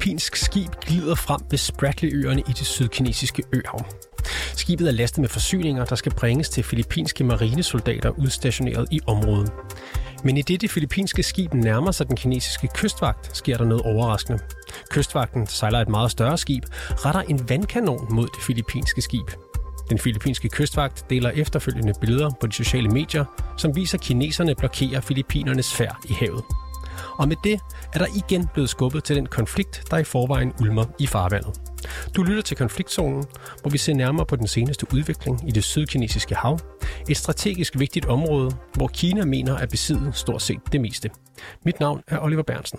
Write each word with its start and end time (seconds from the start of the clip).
filippinsk 0.00 0.36
skib 0.36 0.70
glider 0.86 1.14
frem 1.14 1.40
ved 1.50 1.58
Spratly-øerne 1.58 2.40
i 2.40 2.52
det 2.52 2.66
sydkinesiske 2.66 3.42
øhav. 3.52 3.86
Skibet 4.56 4.88
er 4.88 4.92
lastet 4.92 5.20
med 5.20 5.28
forsyninger, 5.28 5.84
der 5.84 5.96
skal 5.96 6.14
bringes 6.14 6.48
til 6.48 6.64
filippinske 6.64 7.24
marinesoldater 7.24 8.10
udstationeret 8.10 8.86
i 8.90 9.00
området. 9.06 9.52
Men 10.24 10.36
i 10.36 10.42
det 10.42 10.60
det 10.60 10.70
filippinske 10.70 11.22
skib 11.22 11.54
nærmer 11.54 11.90
sig 11.90 12.08
den 12.08 12.16
kinesiske 12.16 12.68
kystvagt, 12.74 13.36
sker 13.36 13.56
der 13.56 13.64
noget 13.64 13.82
overraskende. 13.82 14.38
Kystvagten 14.90 15.46
sejler 15.46 15.80
et 15.80 15.88
meget 15.88 16.10
større 16.10 16.38
skib, 16.38 16.64
retter 16.90 17.20
en 17.20 17.48
vandkanon 17.48 18.06
mod 18.14 18.26
det 18.26 18.42
filippinske 18.46 19.02
skib. 19.02 19.30
Den 19.90 19.98
filippinske 19.98 20.48
kystvagt 20.48 21.10
deler 21.10 21.30
efterfølgende 21.30 21.92
billeder 22.00 22.30
på 22.40 22.46
de 22.46 22.52
sociale 22.52 22.88
medier, 22.88 23.24
som 23.58 23.76
viser 23.76 23.98
kineserne 23.98 24.54
blokerer 24.54 25.00
filippinernes 25.00 25.74
færd 25.74 25.96
i 26.08 26.12
havet. 26.12 26.42
Og 27.20 27.28
med 27.28 27.36
det 27.44 27.60
er 27.94 27.98
der 27.98 28.06
igen 28.16 28.48
blevet 28.54 28.70
skubbet 28.70 29.04
til 29.04 29.16
den 29.16 29.26
konflikt, 29.26 29.82
der 29.90 29.98
i 29.98 30.04
forvejen 30.04 30.52
ulmer 30.60 30.84
i 30.98 31.06
farvandet. 31.06 31.60
Du 32.16 32.22
lytter 32.22 32.42
til 32.42 32.56
konfliktzonen, 32.56 33.24
hvor 33.60 33.70
vi 33.70 33.78
ser 33.78 33.94
nærmere 33.94 34.26
på 34.26 34.36
den 34.36 34.46
seneste 34.46 34.86
udvikling 34.94 35.48
i 35.48 35.50
det 35.50 35.64
sydkinesiske 35.64 36.34
hav, 36.34 36.58
et 37.08 37.16
strategisk 37.16 37.78
vigtigt 37.78 38.06
område, 38.06 38.50
hvor 38.74 38.88
Kina 38.88 39.24
mener 39.24 39.56
at 39.56 39.68
besidde 39.68 40.12
stort 40.12 40.42
set 40.42 40.60
det 40.72 40.80
meste. 40.80 41.10
Mit 41.64 41.80
navn 41.80 42.02
er 42.06 42.18
Oliver 42.18 42.42
Bernsen. 42.42 42.78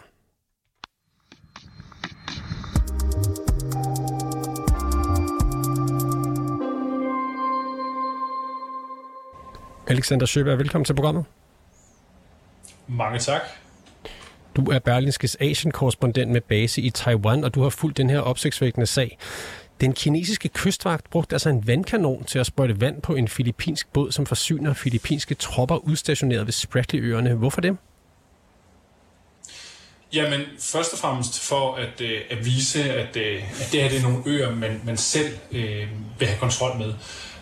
Alexander 9.88 10.26
Sjøberg, 10.26 10.58
velkommen 10.58 10.86
til 10.86 10.94
programmet. 10.94 11.26
Mange 12.88 13.20
tak. 13.20 13.42
Du 14.56 14.72
er 14.72 14.80
Berlinskes 14.80 15.38
Asien-korrespondent 15.40 16.32
med 16.32 16.42
base 16.42 16.82
i 16.82 16.90
Taiwan, 16.90 17.44
og 17.44 17.56
du 17.56 17.62
har 17.62 17.70
fulgt 17.70 17.98
den 17.98 18.10
her 18.10 18.20
opsigtsvækkende 18.20 18.86
sag. 18.86 19.18
Den 19.82 19.94
kinesiske 19.94 20.50
kystvagt 20.50 21.10
brugte 21.10 21.36
altså 21.36 21.50
en 21.50 21.68
vandkanon 21.68 22.24
til 22.24 22.40
at 22.40 22.46
sprøjte 22.46 22.82
vand 22.82 23.02
på 23.02 23.16
en 23.16 23.28
filippinsk 23.28 23.94
båd, 23.94 24.12
som 24.12 24.26
forsyner 24.26 24.74
filippinske 24.74 25.36
tropper 25.36 25.76
udstationeret 25.76 26.46
ved 26.46 26.52
Spratly-øerne. 26.52 27.34
Hvorfor 27.34 27.62
det? 27.62 27.78
Jamen, 30.14 30.42
først 30.60 30.94
og 30.94 31.00
fremmest 31.00 31.40
for 31.40 31.76
at, 31.76 32.02
øh, 32.02 32.22
at 32.30 32.46
vise, 32.46 32.84
at, 32.84 33.18
øh, 33.18 33.44
at 33.62 33.72
det 33.72 33.82
her 33.82 33.90
det 33.90 33.98
er 33.98 34.02
nogle 34.02 34.24
øer, 34.26 34.56
man, 34.56 34.82
man 34.86 34.98
selv 34.98 35.38
øh, 35.52 35.88
vil 36.20 36.28
have 36.28 36.40
kontrol 36.40 36.78
med. 36.78 36.94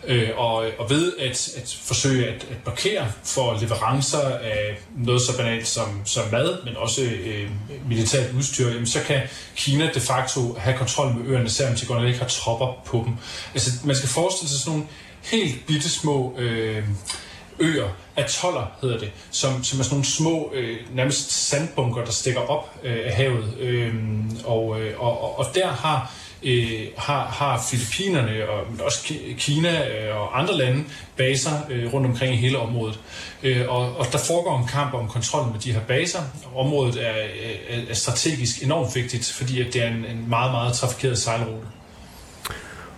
Øh, 0.07 0.29
og, 0.37 0.55
og 0.77 0.89
ved 0.89 1.13
at, 1.19 1.49
at 1.57 1.77
forsøge 1.83 2.27
at, 2.27 2.47
at 2.51 2.57
blokere 2.63 3.11
for 3.23 3.57
leverancer 3.61 4.37
af 4.37 4.79
noget 4.97 5.21
så 5.21 5.37
banalt 5.37 5.67
som, 5.67 6.01
som 6.05 6.31
mad, 6.31 6.63
men 6.65 6.77
også 6.77 7.01
øh, 7.01 7.49
militært 7.87 8.33
udstyr, 8.37 8.67
jamen, 8.67 8.87
så 8.87 8.99
kan 9.03 9.21
Kina 9.55 9.89
de 9.93 9.99
facto 9.99 10.55
have 10.59 10.77
kontrol 10.77 11.15
med 11.15 11.27
øerne, 11.27 11.49
selvom 11.49 11.75
de 11.75 11.85
godt 11.85 12.07
ikke 12.07 12.19
har 12.19 12.27
tropper 12.27 12.81
på 12.85 13.03
dem. 13.05 13.13
Altså, 13.53 13.71
man 13.83 13.95
skal 13.95 14.09
forestille 14.09 14.49
sig 14.49 14.59
sådan 14.59 14.71
nogle 14.71 14.87
helt 15.23 15.65
bitte 15.67 15.89
små 15.89 16.35
øh, 16.37 16.83
øer, 17.59 17.89
atoller 18.19 18.71
hedder 18.81 18.97
det, 18.97 19.11
som, 19.31 19.63
som 19.63 19.79
er 19.79 19.83
sådan 19.83 19.93
nogle 19.93 20.05
små, 20.05 20.51
øh, 20.53 20.77
nærmest 20.93 21.31
sandbunker, 21.31 22.03
der 22.03 22.11
stikker 22.11 22.41
op 22.41 22.79
øh, 22.83 22.97
af 23.05 23.13
havet. 23.13 23.53
Øhm, 23.59 24.25
øh, 24.25 24.45
og, 24.45 24.81
øh, 24.81 25.01
og, 25.01 25.39
og 25.39 25.45
der 25.55 25.67
har 25.67 26.13
øh, 26.43 26.87
har, 26.97 27.25
har 27.25 27.65
Filippinerne 27.69 28.49
og 28.49 28.71
men 28.71 28.81
også 28.81 29.13
Kina 29.37 29.87
øh, 29.87 30.17
og 30.17 30.39
andre 30.39 30.57
lande 30.57 30.83
baser 31.17 31.51
øh, 31.69 31.93
rundt 31.93 32.07
omkring 32.07 32.33
i 32.33 32.37
hele 32.37 32.57
området. 32.57 32.99
Øh, 33.43 33.65
og, 33.69 33.97
og 33.97 34.05
der 34.11 34.17
foregår 34.27 34.59
en 34.59 34.67
kamp 34.67 34.93
om 34.93 35.07
kontrollen 35.07 35.51
med 35.51 35.59
de 35.59 35.73
her 35.73 35.81
baser. 35.81 36.19
Området 36.55 37.07
er, 37.07 37.13
er, 37.69 37.81
er 37.89 37.93
strategisk 37.93 38.63
enormt 38.63 38.95
vigtigt, 38.95 39.33
fordi 39.37 39.61
at 39.61 39.73
det 39.73 39.83
er 39.83 39.87
en, 39.87 40.05
en 40.05 40.29
meget, 40.29 40.51
meget 40.51 40.73
trafikeret 40.73 41.17
sejlrute. 41.17 41.67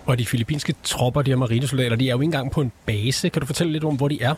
Og 0.06 0.20
de 0.20 0.26
filippinske 0.26 0.76
tropper, 0.84 1.22
de 1.22 1.32
her 1.32 1.36
marinesoldater, 1.36 1.96
de 1.96 2.10
er 2.10 2.12
jo 2.12 2.18
ikke 2.18 2.26
engang 2.26 2.52
på 2.52 2.62
en 2.62 2.72
base. 2.86 3.30
Kan 3.30 3.40
du 3.40 3.46
fortælle 3.46 3.74
lidt 3.74 3.84
om, 3.84 3.96
hvor 3.96 4.08
de 4.08 4.22
er? 4.22 4.36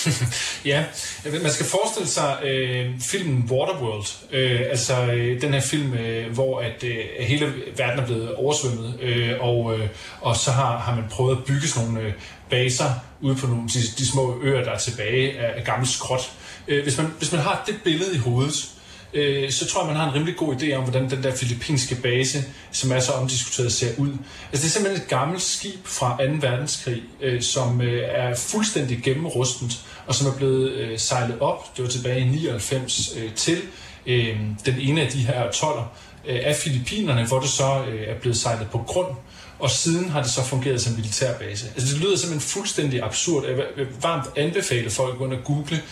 ja, 0.64 0.84
man 1.24 1.52
skal 1.52 1.66
forestille 1.66 2.08
sig 2.08 2.38
øh, 2.44 3.00
filmen 3.00 3.48
Waterworld, 3.50 4.06
øh, 4.32 4.60
altså 4.70 5.02
øh, 5.02 5.40
den 5.40 5.54
her 5.54 5.60
film, 5.60 5.94
øh, 5.94 6.32
hvor 6.32 6.60
at 6.60 6.84
øh, 6.84 7.04
hele 7.20 7.52
verden 7.76 7.98
er 7.98 8.06
blevet 8.06 8.34
oversvømmet, 8.34 8.98
øh, 9.00 9.32
og, 9.40 9.78
øh, 9.78 9.88
og 10.20 10.36
så 10.36 10.50
har, 10.50 10.78
har 10.78 10.94
man 10.94 11.04
prøvet 11.10 11.36
at 11.36 11.44
bygge 11.44 11.68
sådan 11.68 11.88
nogle 11.88 12.08
øh, 12.08 12.12
baser 12.50 12.90
ude 13.20 13.36
på 13.36 13.46
nogle 13.46 13.68
de, 13.68 13.80
de 13.98 14.06
små 14.06 14.40
øer, 14.42 14.64
der 14.64 14.70
er 14.70 14.78
tilbage 14.78 15.38
af, 15.38 15.58
af 15.58 15.64
gammel 15.64 15.88
skrot. 15.88 16.32
Øh, 16.68 16.82
hvis, 16.82 16.98
man, 16.98 17.06
hvis 17.18 17.32
man 17.32 17.40
har 17.40 17.64
det 17.66 17.74
billede 17.84 18.14
i 18.14 18.18
hovedet, 18.18 18.68
øh, 19.14 19.50
så 19.50 19.66
tror 19.66 19.80
jeg, 19.80 19.86
man 19.86 19.96
har 19.96 20.08
en 20.08 20.14
rimelig 20.14 20.36
god 20.36 20.54
idé 20.54 20.72
om, 20.72 20.82
hvordan 20.82 21.10
den 21.10 21.22
der 21.22 21.34
filippinske 21.34 21.94
base, 21.94 22.44
som 22.72 22.92
er 22.92 23.00
så 23.00 23.12
omdiskuteret, 23.12 23.72
ser 23.72 23.88
ud. 23.98 24.08
Altså, 24.08 24.18
det 24.52 24.64
er 24.64 24.68
simpelthen 24.68 25.02
et 25.02 25.08
gammelt 25.08 25.42
skib 25.42 25.86
fra 25.86 26.16
2. 26.26 26.32
verdenskrig, 26.40 27.02
øh, 27.20 27.42
som 27.42 27.80
øh, 27.80 28.02
er 28.06 28.34
fuldstændig 28.34 29.00
gennemrustent, 29.02 29.72
og 30.06 30.14
som 30.14 30.26
er 30.26 30.36
blevet 30.36 30.72
øh, 30.72 30.98
sejlet 30.98 31.40
op, 31.40 31.76
det 31.76 31.84
var 31.84 31.90
tilbage 31.90 32.20
i 32.20 32.24
99, 32.24 33.16
øh, 33.16 33.34
til 33.34 33.58
øh, 34.06 34.36
den 34.66 34.74
ene 34.80 35.00
af 35.00 35.08
de 35.12 35.18
her 35.18 35.50
toller 35.50 35.96
øh, 36.28 36.40
af 36.44 36.56
Filippinerne, 36.56 37.26
hvor 37.26 37.40
det 37.40 37.48
så 37.48 37.84
øh, 37.88 38.08
er 38.08 38.14
blevet 38.20 38.36
sejlet 38.36 38.68
på 38.70 38.78
grund, 38.78 39.16
og 39.62 39.70
siden 39.70 40.08
har 40.08 40.22
det 40.22 40.30
så 40.30 40.44
fungeret 40.44 40.80
som 40.80 40.94
militærbase. 40.94 41.66
Altså, 41.74 41.94
det 41.94 42.02
lyder 42.02 42.16
simpelthen 42.16 42.50
fuldstændig 42.50 43.02
absurd. 43.02 43.46
Jeg 43.46 43.56
vil 43.56 43.86
varmt 44.02 44.26
anbefale 44.36 44.90
folk 44.90 45.12
at 45.12 45.18
gå 45.18 45.24
og 45.24 45.44
google 45.44 45.82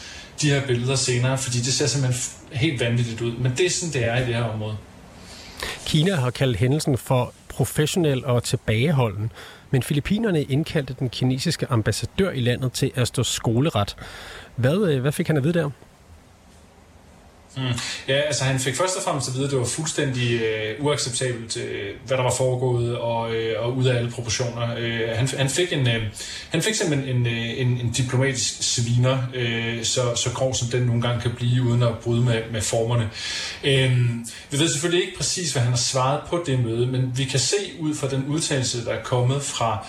de 0.42 0.50
her 0.50 0.66
billeder 0.66 0.96
senere, 0.96 1.38
fordi 1.38 1.58
det 1.58 1.74
ser 1.74 1.86
simpelthen 1.86 2.22
helt 2.52 2.80
vanvittigt 2.80 3.20
ud. 3.20 3.32
Men 3.32 3.52
det 3.56 3.66
er 3.66 3.70
sådan, 3.70 3.92
det 3.92 4.04
er 4.04 4.16
i 4.16 4.26
det 4.26 4.34
her 4.34 4.42
område. 4.42 4.76
Kina 5.86 6.14
har 6.14 6.30
kaldt 6.30 6.56
hændelsen 6.56 6.98
for 6.98 7.32
professionel 7.48 8.24
og 8.24 8.42
tilbageholden, 8.44 9.32
men 9.70 9.82
Filippinerne 9.82 10.42
indkaldte 10.42 10.96
den 10.98 11.08
kinesiske 11.08 11.66
ambassadør 11.70 12.30
i 12.30 12.40
landet 12.40 12.72
til 12.72 12.92
at 12.94 13.08
stå 13.08 13.22
skoleret. 13.22 13.96
Hvad, 14.56 14.78
øh, 14.78 15.00
hvad 15.00 15.12
fik 15.12 15.26
han 15.26 15.36
at 15.36 15.44
vide 15.44 15.58
der? 15.58 15.70
Mm. 17.56 17.62
Ja, 18.08 18.20
altså 18.20 18.44
han 18.44 18.60
fik 18.60 18.76
først 18.76 18.96
og 18.96 19.02
fremmest 19.02 19.28
at 19.28 19.34
vide, 19.34 19.44
at 19.44 19.50
det 19.50 19.58
var 19.58 19.64
fuldstændig 19.64 20.40
øh, 20.40 20.84
uacceptabelt, 20.84 21.56
øh, 21.56 21.88
hvad 22.06 22.16
der 22.16 22.22
var 22.22 22.34
foregået, 22.36 22.98
og, 22.98 23.34
øh, 23.34 23.64
og 23.64 23.76
ud 23.76 23.86
af 23.86 23.96
alle 23.96 24.10
proportioner. 24.10 24.74
Øh, 24.78 25.08
han, 25.14 25.28
han, 25.28 25.50
fik 25.50 25.72
en, 25.72 25.88
øh, 25.88 26.02
han 26.50 26.62
fik 26.62 26.74
simpelthen 26.74 27.16
en, 27.16 27.26
øh, 27.26 27.60
en, 27.60 27.68
en 27.68 27.90
diplomatisk 27.96 28.62
sviner, 28.62 29.18
øh, 29.34 29.84
så, 29.84 30.14
så 30.14 30.30
grov 30.34 30.54
som 30.54 30.68
den 30.68 30.82
nogle 30.82 31.02
gange 31.02 31.20
kan 31.20 31.30
blive, 31.36 31.62
uden 31.62 31.82
at 31.82 31.98
bryde 31.98 32.22
med, 32.22 32.42
med 32.52 32.62
formerne. 32.62 33.10
Øh, 33.64 33.98
vi 34.50 34.58
ved 34.58 34.68
selvfølgelig 34.68 35.04
ikke 35.06 35.16
præcis, 35.16 35.52
hvad 35.52 35.62
han 35.62 35.72
har 35.72 35.78
svaret 35.78 36.20
på 36.28 36.42
det 36.46 36.64
møde, 36.64 36.86
men 36.86 37.12
vi 37.16 37.24
kan 37.24 37.40
se 37.40 37.56
ud 37.80 37.94
fra 37.94 38.08
den 38.08 38.24
udtalelse, 38.28 38.84
der 38.84 38.92
er 38.92 39.02
kommet 39.02 39.42
fra 39.42 39.86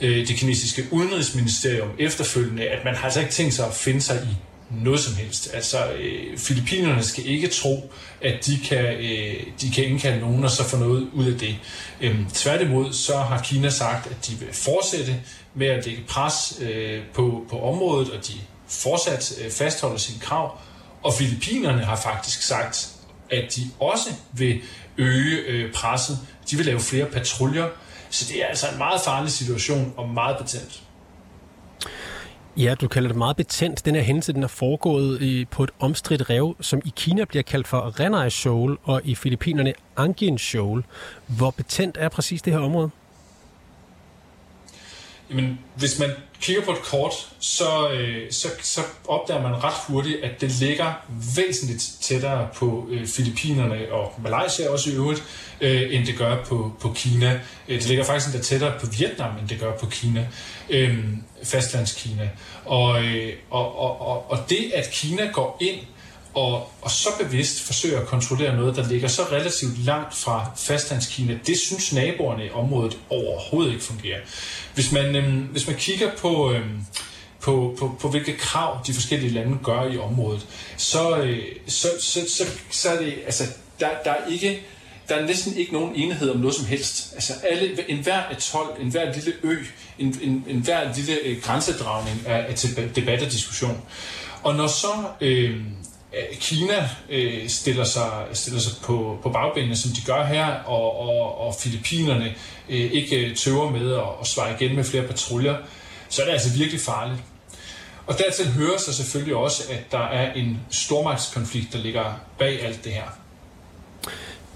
øh, 0.00 0.28
det 0.28 0.36
kinesiske 0.36 0.86
udenrigsministerium 0.90 1.88
efterfølgende, 1.98 2.68
at 2.68 2.84
man 2.84 2.94
har 2.94 3.04
altså 3.04 3.20
ikke 3.20 3.32
tænkt 3.32 3.54
sig 3.54 3.66
at 3.66 3.74
finde 3.74 4.00
sig 4.00 4.16
i 4.16 4.51
noget 4.84 5.00
som 5.00 5.14
helst. 5.14 5.54
Altså, 5.54 5.92
øh, 5.92 6.38
Filippinerne 6.38 7.02
skal 7.02 7.26
ikke 7.26 7.48
tro, 7.48 7.92
at 8.20 8.46
de 8.46 8.58
kan, 8.68 8.84
øh, 8.84 9.34
de 9.60 9.70
kan 9.74 9.84
indkalde 9.84 10.20
nogen 10.20 10.44
og 10.44 10.50
så 10.50 10.64
få 10.64 10.76
noget 10.76 11.08
ud 11.12 11.32
af 11.32 11.38
det. 11.38 11.56
Øhm, 12.00 12.26
tværtimod 12.34 12.92
så 12.92 13.18
har 13.18 13.42
Kina 13.42 13.70
sagt, 13.70 14.06
at 14.06 14.26
de 14.26 14.34
vil 14.34 14.48
fortsætte 14.52 15.16
med 15.54 15.66
at 15.66 15.86
lægge 15.86 16.02
pres 16.08 16.58
øh, 16.60 17.02
på, 17.14 17.44
på 17.50 17.62
området, 17.62 18.10
og 18.10 18.26
de 18.26 18.32
fortsat 18.68 19.32
øh, 19.44 19.50
fastholder 19.50 19.96
sine 19.98 20.20
krav. 20.20 20.58
Og 21.02 21.14
Filippinerne 21.14 21.84
har 21.84 21.96
faktisk 21.96 22.42
sagt, 22.42 22.88
at 23.30 23.56
de 23.56 23.62
også 23.80 24.08
vil 24.32 24.60
øge 24.98 25.38
øh, 25.38 25.72
presset. 25.72 26.18
De 26.50 26.56
vil 26.56 26.66
lave 26.66 26.80
flere 26.80 27.06
patruljer. 27.06 27.68
Så 28.10 28.24
det 28.28 28.42
er 28.42 28.46
altså 28.46 28.66
en 28.72 28.78
meget 28.78 29.00
farlig 29.00 29.32
situation 29.32 29.94
og 29.96 30.08
meget 30.08 30.36
betændt. 30.38 30.82
Ja, 32.56 32.74
du 32.80 32.88
kalder 32.88 33.08
det 33.08 33.16
meget 33.16 33.36
betændt. 33.36 33.84
Den 33.84 33.94
her 33.94 34.02
hændelse 34.02 34.32
den 34.32 34.42
er 34.42 34.48
foregået 34.48 35.22
i, 35.22 35.44
på 35.44 35.64
et 35.64 35.70
omstridt 35.80 36.30
rev, 36.30 36.56
som 36.60 36.80
i 36.84 36.92
Kina 36.96 37.24
bliver 37.24 37.42
kaldt 37.42 37.68
for 37.68 38.00
Renai 38.00 38.30
Shoal, 38.30 38.76
og 38.82 39.00
i 39.04 39.14
Filippinerne 39.14 39.72
Angin 39.96 40.38
Shoal. 40.38 40.82
Hvor 41.26 41.50
betændt 41.50 41.96
er 42.00 42.08
præcis 42.08 42.42
det 42.42 42.52
her 42.52 42.60
område? 42.60 42.90
Jamen, 45.32 45.58
hvis 45.76 45.98
man 45.98 46.10
kigger 46.40 46.62
på 46.62 46.70
et 46.70 46.82
kort, 46.82 47.12
så, 47.38 47.90
øh, 47.90 48.32
så, 48.32 48.48
så 48.62 48.80
opdager 49.08 49.42
man 49.42 49.64
ret 49.64 49.74
hurtigt, 49.88 50.24
at 50.24 50.40
det 50.40 50.50
ligger 50.50 50.92
væsentligt 51.36 51.92
tættere 52.00 52.48
på 52.54 52.88
øh, 52.90 53.06
Filippinerne 53.06 53.92
og 53.92 54.12
Malaysia 54.22 54.68
også 54.68 54.90
i 54.90 54.94
øvrigt, 54.94 55.22
øh, 55.60 55.94
end 55.94 56.06
det 56.06 56.18
gør 56.18 56.44
på, 56.44 56.72
på 56.80 56.92
Kina. 56.92 57.40
Øh, 57.68 57.78
det 57.78 57.88
ligger 57.88 58.04
faktisk 58.04 58.26
endda 58.26 58.42
tættere 58.42 58.72
på 58.80 58.86
Vietnam, 58.98 59.38
end 59.38 59.48
det 59.48 59.60
gør 59.60 59.76
på 59.76 59.86
Kina, 59.86 60.26
øh, 60.70 60.98
fastlandskina. 61.44 62.30
Og, 62.64 63.04
øh, 63.04 63.32
og, 63.50 63.78
og, 63.78 64.00
og, 64.00 64.30
og 64.30 64.38
det, 64.50 64.72
at 64.74 64.90
Kina 64.92 65.26
går 65.32 65.56
ind 65.60 65.80
og, 66.34 66.70
og 66.82 66.90
så 66.90 67.08
bevidst 67.20 67.62
forsøger 67.62 68.00
at 68.00 68.06
kontrollere 68.06 68.56
noget, 68.56 68.76
der 68.76 68.88
ligger 68.88 69.08
så 69.08 69.22
relativt 69.22 69.84
langt 69.84 70.14
fra 70.14 70.50
fastlandskina, 70.56 71.38
det 71.46 71.58
synes 71.58 71.92
naboerne 71.92 72.46
i 72.46 72.50
området 72.50 72.98
overhovedet 73.10 73.72
ikke 73.72 73.84
fungerer. 73.84 74.18
Hvis 74.74 74.92
man, 74.92 75.16
øhm, 75.16 75.40
hvis 75.40 75.66
man 75.66 75.76
kigger 75.76 76.10
på, 76.18 76.52
øhm, 76.52 76.84
på, 77.40 77.76
på, 77.78 77.96
på 78.00 78.08
hvilke 78.08 78.36
krav 78.36 78.80
de 78.86 78.92
forskellige 78.92 79.32
lande 79.32 79.58
gør 79.64 79.84
i 79.84 79.98
området, 79.98 80.46
så, 80.76 81.16
øh, 81.16 81.42
så, 81.66 81.88
så, 82.00 82.20
så, 82.28 82.44
så 82.70 82.88
er 82.90 82.98
det, 82.98 83.14
altså, 83.24 83.44
der, 83.80 83.88
der 84.04 84.10
er 84.10 84.26
ikke 84.30 84.60
der 85.08 85.14
er 85.14 85.26
næsten 85.26 85.56
ikke 85.56 85.72
nogen 85.72 85.94
enighed 85.94 86.30
om 86.30 86.36
noget 86.36 86.54
som 86.54 86.66
helst. 86.66 87.12
Altså 87.14 87.32
alle, 87.50 87.90
enhver 87.90 88.22
atol, 88.22 88.66
enhver 88.80 89.14
lille 89.14 89.32
ø, 89.42 89.56
en, 89.98 90.18
en, 90.22 90.44
enhver 90.48 90.94
lille 90.96 91.18
øh, 91.24 91.42
grænsedragning 91.42 92.22
er, 92.26 92.36
er 92.36 92.54
til 92.54 92.90
debat 92.96 93.22
og 93.22 93.32
diskussion. 93.32 93.82
Og 94.42 94.54
når 94.54 94.66
så 94.66 95.04
øh, 95.20 95.60
Øh, 96.16 96.38
Kina 96.38 96.88
øh, 97.10 97.48
stiller 97.48 97.84
sig, 97.84 98.10
stiller 98.32 98.60
sig 98.60 98.72
på, 98.82 99.18
på 99.22 99.28
bagbenene, 99.28 99.76
som 99.76 99.90
de 99.90 100.00
gør 100.06 100.24
her, 100.24 100.46
og, 100.46 101.00
og, 101.00 101.46
og 101.46 101.54
Filippinerne 101.60 102.34
øh, 102.68 102.92
ikke 102.92 103.26
øh, 103.26 103.36
tøver 103.36 103.70
med 103.70 103.94
at, 103.94 104.02
at 104.20 104.26
svare 104.26 104.56
igen 104.60 104.76
med 104.76 104.84
flere 104.84 105.06
patruljer, 105.06 105.56
så 106.08 106.22
er 106.22 106.26
det 106.26 106.32
altså 106.32 106.58
virkelig 106.58 106.80
farligt. 106.80 107.20
Og 108.06 108.18
dertil 108.18 108.46
hører 108.52 108.78
sig 108.78 108.94
selvfølgelig 108.94 109.36
også, 109.36 109.62
at 109.70 109.92
der 109.92 110.06
er 110.06 110.32
en 110.32 110.60
stormagtskonflikt, 110.70 111.72
der 111.72 111.78
ligger 111.78 112.20
bag 112.38 112.64
alt 112.64 112.84
det 112.84 112.92
her. 112.92 113.18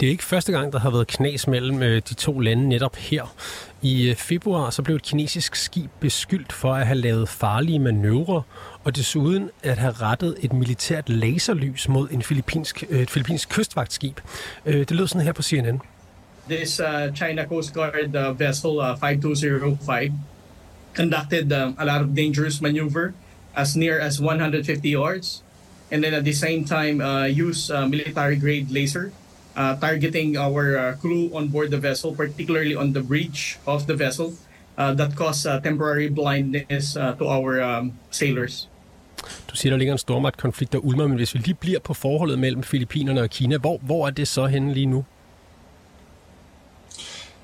Det 0.00 0.06
er 0.06 0.10
ikke 0.10 0.24
første 0.24 0.52
gang, 0.52 0.72
der 0.72 0.78
har 0.78 0.90
været 0.90 1.06
knas 1.06 1.46
mellem 1.46 1.82
øh, 1.82 2.02
de 2.08 2.14
to 2.14 2.38
lande 2.38 2.68
netop 2.68 2.96
her. 2.96 3.34
I 3.82 4.08
øh, 4.08 4.16
februar 4.16 4.70
så 4.70 4.82
blev 4.82 4.96
et 4.96 5.02
kinesisk 5.02 5.54
skib 5.54 5.90
beskyldt 6.00 6.52
for 6.52 6.74
at 6.74 6.86
have 6.86 6.98
lavet 6.98 7.28
farlige 7.28 7.78
manøvrer, 7.78 8.42
og 8.84 8.96
desuden 8.96 9.50
at 9.62 9.78
have 9.78 9.92
rettet 9.92 10.36
et 10.40 10.52
militært 10.52 11.08
laserlys 11.08 11.88
mod 11.88 12.08
en 12.10 12.22
filippinsk, 12.22 12.84
øh, 12.90 13.00
et 13.00 13.10
filippinsk 13.10 13.48
kystvagtskib. 13.48 14.20
Øh, 14.66 14.78
det 14.78 14.90
lød 14.90 15.06
sådan 15.06 15.22
her 15.22 15.32
på 15.32 15.42
CNN. 15.42 15.80
This 16.50 16.80
uh, 16.80 17.14
China 17.14 17.44
Coast 17.44 17.74
Guard 17.74 18.14
uh, 18.14 18.40
vessel 18.40 18.70
uh, 18.70 18.98
5205 19.00 20.12
conducted 20.94 21.52
um, 21.52 21.76
a 21.78 21.84
lot 21.84 22.00
of 22.00 22.16
dangerous 22.16 22.60
maneuver 22.60 23.12
as 23.56 23.76
near 23.76 24.00
as 24.00 24.20
150 24.20 24.88
yards 24.88 25.42
and 25.90 26.02
then 26.02 26.14
at 26.14 26.24
the 26.24 26.32
same 26.32 26.64
time 26.64 27.00
uh, 27.00 27.26
use 27.48 27.70
uh, 27.70 27.86
military 27.86 28.36
grade 28.36 28.70
laser 28.70 29.12
uh, 29.56 29.80
targeting 29.80 30.36
our 30.36 30.76
uh, 30.76 30.96
crew 31.00 31.30
on 31.34 31.52
board 31.52 31.70
the 31.70 31.80
vessel, 31.80 32.14
particularly 32.14 32.76
on 32.76 32.92
the 32.92 33.02
bridge 33.02 33.58
of 33.66 33.86
the 33.86 33.94
vessel, 33.94 34.32
uh, 34.78 34.94
that 34.94 35.16
caused 35.16 35.46
uh, 35.46 35.60
temporary 35.60 36.08
blindness 36.08 36.96
uh, 36.96 37.12
to 37.18 37.26
our 37.26 37.60
um, 37.60 37.92
sailors. 38.10 38.68
Du 39.50 39.56
siger, 39.56 39.70
der 39.70 39.78
ligger 39.78 39.92
en 39.92 39.98
stormagtkonflikt, 39.98 40.72
der 40.72 40.78
ulmer, 40.78 41.06
men 41.06 41.16
hvis 41.16 41.34
vi 41.34 41.38
lige 41.38 41.54
bliver 41.54 41.80
på 41.80 41.94
forholdet 41.94 42.38
mellem 42.38 42.62
Filippinerne 42.62 43.20
og 43.20 43.30
Kina, 43.30 43.58
hvor, 43.58 43.78
hvor 43.82 44.06
er 44.06 44.10
det 44.10 44.28
så 44.28 44.46
henne 44.46 44.74
lige 44.74 44.86
nu? 44.86 45.04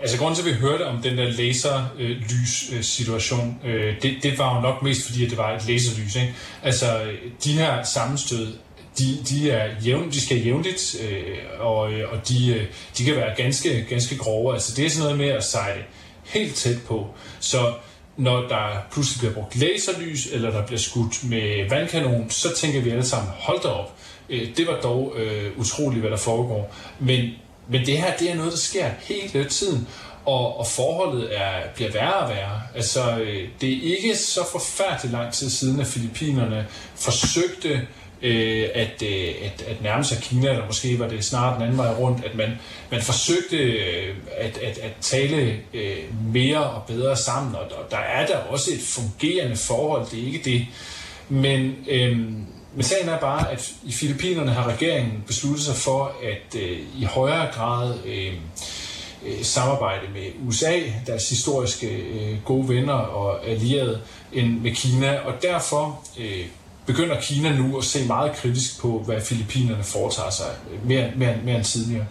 Altså 0.00 0.18
grunden 0.18 0.36
til, 0.36 0.42
at 0.48 0.54
vi 0.54 0.60
hørte 0.60 0.86
om 0.86 1.02
den 1.02 1.18
der 1.18 1.30
laserlys-situation, 1.30 3.60
øh, 3.64 4.02
det, 4.02 4.16
det 4.22 4.38
var 4.38 4.56
jo 4.56 4.60
nok 4.60 4.82
mest 4.82 5.06
fordi, 5.06 5.24
at 5.24 5.30
det 5.30 5.38
var 5.38 5.56
et 5.56 5.68
laserlys. 5.68 6.16
Ikke? 6.16 6.34
Altså 6.62 6.86
de 7.44 7.52
her 7.52 7.82
sammenstød 7.82 8.52
de, 8.98 9.18
de, 9.28 9.50
er 9.50 9.70
jævn, 9.84 10.10
de 10.10 10.20
skal 10.20 10.44
jævnligt, 10.44 10.96
øh, 11.02 11.36
og, 11.60 11.92
øh, 11.92 12.12
og 12.12 12.28
de, 12.28 12.54
øh, 12.54 12.66
de 12.98 13.04
kan 13.04 13.16
være 13.16 13.34
ganske, 13.36 13.86
ganske 13.90 14.16
grove. 14.18 14.54
Altså 14.54 14.74
det 14.76 14.86
er 14.86 14.90
sådan 14.90 15.02
noget 15.02 15.18
med 15.18 15.28
at 15.28 15.44
sejle 15.44 15.82
helt 16.24 16.54
tæt 16.54 16.82
på. 16.86 17.06
Så 17.40 17.74
når 18.16 18.40
der 18.48 18.86
pludselig 18.92 19.18
bliver 19.18 19.34
brugt 19.34 19.56
laserlys, 19.56 20.28
eller 20.32 20.50
der 20.50 20.66
bliver 20.66 20.78
skudt 20.78 21.24
med 21.24 21.68
vandkanon, 21.68 22.30
så 22.30 22.56
tænker 22.56 22.80
vi 22.80 22.90
alle 22.90 23.06
sammen, 23.06 23.32
hold 23.38 23.62
da 23.62 23.68
op. 23.68 23.96
Øh, 24.28 24.56
det 24.56 24.66
var 24.66 24.80
dog 24.80 25.14
øh, 25.16 25.58
utroligt, 25.58 26.00
hvad 26.00 26.10
der 26.10 26.16
foregår. 26.16 26.74
Men, 27.00 27.30
men 27.68 27.86
det 27.86 27.98
her, 27.98 28.16
det 28.16 28.30
er 28.30 28.34
noget, 28.34 28.52
der 28.52 28.58
sker 28.58 28.90
hele 29.00 29.48
tiden. 29.48 29.88
Og, 30.24 30.58
og 30.58 30.66
forholdet 30.66 31.38
er, 31.38 31.68
bliver 31.74 31.92
værre 31.92 32.14
og 32.14 32.28
værre. 32.28 32.60
Altså, 32.74 33.18
øh, 33.18 33.48
det 33.60 33.72
er 33.72 33.96
ikke 33.96 34.16
så 34.16 34.40
forfærdeligt 34.52 35.12
lang 35.12 35.32
tid 35.32 35.50
siden, 35.50 35.80
at 35.80 35.86
Filippinerne 35.86 36.66
forsøgte 36.94 37.80
øh, 38.22 38.68
at, 38.74 39.02
øh, 39.02 39.34
at, 39.44 39.64
at 39.68 39.82
nærme 39.82 40.04
sig 40.04 40.22
Kina, 40.22 40.50
eller 40.50 40.66
måske 40.66 40.98
var 40.98 41.08
det 41.08 41.24
snart 41.24 41.54
den 41.54 41.62
anden 41.62 41.78
vej 41.78 41.94
rundt, 41.94 42.24
at 42.24 42.34
man, 42.34 42.50
man 42.90 43.02
forsøgte 43.02 43.56
øh, 43.56 44.14
at, 44.38 44.58
at, 44.58 44.78
at 44.78 44.92
tale 45.00 45.60
øh, 45.74 45.96
mere 46.32 46.64
og 46.64 46.82
bedre 46.82 47.16
sammen, 47.16 47.54
og, 47.54 47.62
og 47.62 47.90
der 47.90 47.98
er 47.98 48.26
der 48.26 48.36
også 48.36 48.70
et 48.74 48.80
fungerende 48.80 49.56
forhold, 49.56 50.06
det 50.10 50.22
er 50.22 50.26
ikke 50.26 50.42
det. 50.44 50.66
Men, 51.28 51.76
øh, 51.88 52.18
men 52.74 52.82
sagen 52.82 53.08
er 53.08 53.18
bare, 53.18 53.50
at 53.52 53.72
i 53.84 53.92
Filippinerne 53.92 54.52
har 54.52 54.68
regeringen 54.68 55.24
besluttet 55.26 55.64
sig 55.64 55.74
for 55.74 56.12
at 56.22 56.60
øh, 56.60 56.78
i 56.98 57.04
højere 57.04 57.52
grad 57.52 57.94
øh, 58.06 58.32
øh, 59.26 59.42
samarbejde 59.44 60.06
med 60.12 60.48
USA, 60.48 60.80
deres 61.06 61.28
historiske 61.28 61.86
øh, 61.96 62.42
gode 62.44 62.68
venner 62.68 62.94
og 62.94 63.48
allierede, 63.48 64.00
end 64.32 64.60
med 64.60 64.74
Kina, 64.74 65.18
og 65.18 65.42
derfor 65.42 66.04
øh, 66.18 66.46
begynder 66.86 67.20
Kina 67.20 67.56
nu 67.56 67.78
at 67.78 67.84
se 67.84 68.06
meget 68.06 68.32
kritisk 68.36 68.80
på, 68.80 69.02
hvad 69.06 69.20
Filippinerne 69.20 69.84
foretager 69.84 70.30
sig, 70.30 70.46
øh, 70.72 70.86
mere, 70.86 71.12
mere, 71.16 71.36
mere 71.44 71.56
end 71.56 71.64
tidligere. 71.64 72.06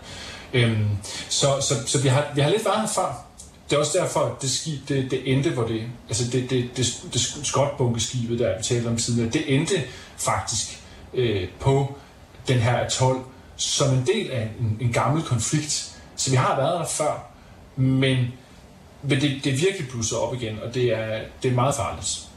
Øhm, 0.53 0.87
så 1.29 1.47
så, 1.61 1.73
så 1.87 2.01
vi, 2.01 2.07
har, 2.07 2.25
vi 2.35 2.41
har 2.41 2.49
lidt 2.49 2.65
været 2.65 2.79
her 2.79 2.87
før. 2.87 3.25
Det 3.69 3.75
er 3.75 3.79
også 3.79 3.97
derfor, 3.97 4.19
at 4.19 4.41
det 4.41 4.51
skib, 4.51 4.89
det, 4.89 5.11
det 5.11 5.33
endte, 5.33 5.49
hvor 5.49 5.63
det, 5.63 5.83
altså 6.07 6.23
det, 6.31 6.49
det, 6.49 6.77
det, 6.77 7.03
det 7.13 7.21
skotbunkeskibet, 7.43 8.39
der 8.39 8.57
vi 8.57 8.63
talte 8.63 8.87
om 8.87 8.97
tidligere, 8.97 9.29
det 9.29 9.55
endte 9.55 9.83
faktisk 10.17 10.81
øh, 11.13 11.47
på 11.59 11.95
den 12.47 12.59
her 12.59 12.77
atol 12.77 13.23
som 13.55 13.93
en 13.93 14.05
del 14.05 14.31
af 14.31 14.49
en, 14.59 14.77
en 14.81 14.93
gammel 14.93 15.23
konflikt. 15.23 15.97
Så 16.15 16.29
vi 16.29 16.35
har 16.35 16.55
været 16.55 16.79
der 16.79 16.85
før, 16.85 17.31
men, 17.75 18.17
men 19.03 19.21
det, 19.21 19.43
det 19.43 19.53
er 19.53 19.57
virkelig 19.57 19.87
blusset 19.89 20.17
op 20.17 20.33
igen, 20.33 20.59
og 20.63 20.73
det 20.73 20.83
er, 20.83 21.19
det 21.43 21.51
er 21.51 21.55
meget 21.55 21.75
farligt. 21.75 22.30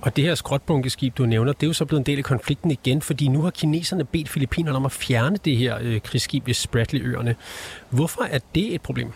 Og 0.00 0.16
det 0.16 0.24
her 0.24 0.34
skrotbunkeskib, 0.34 1.18
du 1.18 1.26
nævner, 1.26 1.52
det 1.52 1.62
er 1.62 1.66
jo 1.66 1.72
så 1.72 1.84
blevet 1.84 2.00
en 2.00 2.06
del 2.06 2.18
af 2.18 2.24
konflikten 2.24 2.70
igen, 2.70 3.02
fordi 3.02 3.28
nu 3.28 3.42
har 3.42 3.50
kineserne 3.50 4.04
bedt 4.04 4.28
filippinerne 4.28 4.76
om 4.76 4.86
at 4.86 4.92
fjerne 4.92 5.36
det 5.44 5.56
her 5.56 5.78
øh, 5.80 6.00
krigsskib 6.00 6.46
ved 6.46 6.54
Spratly-øerne. 6.54 7.36
Hvorfor 7.90 8.22
er 8.22 8.38
det 8.54 8.74
et 8.74 8.80
problem? 8.80 9.12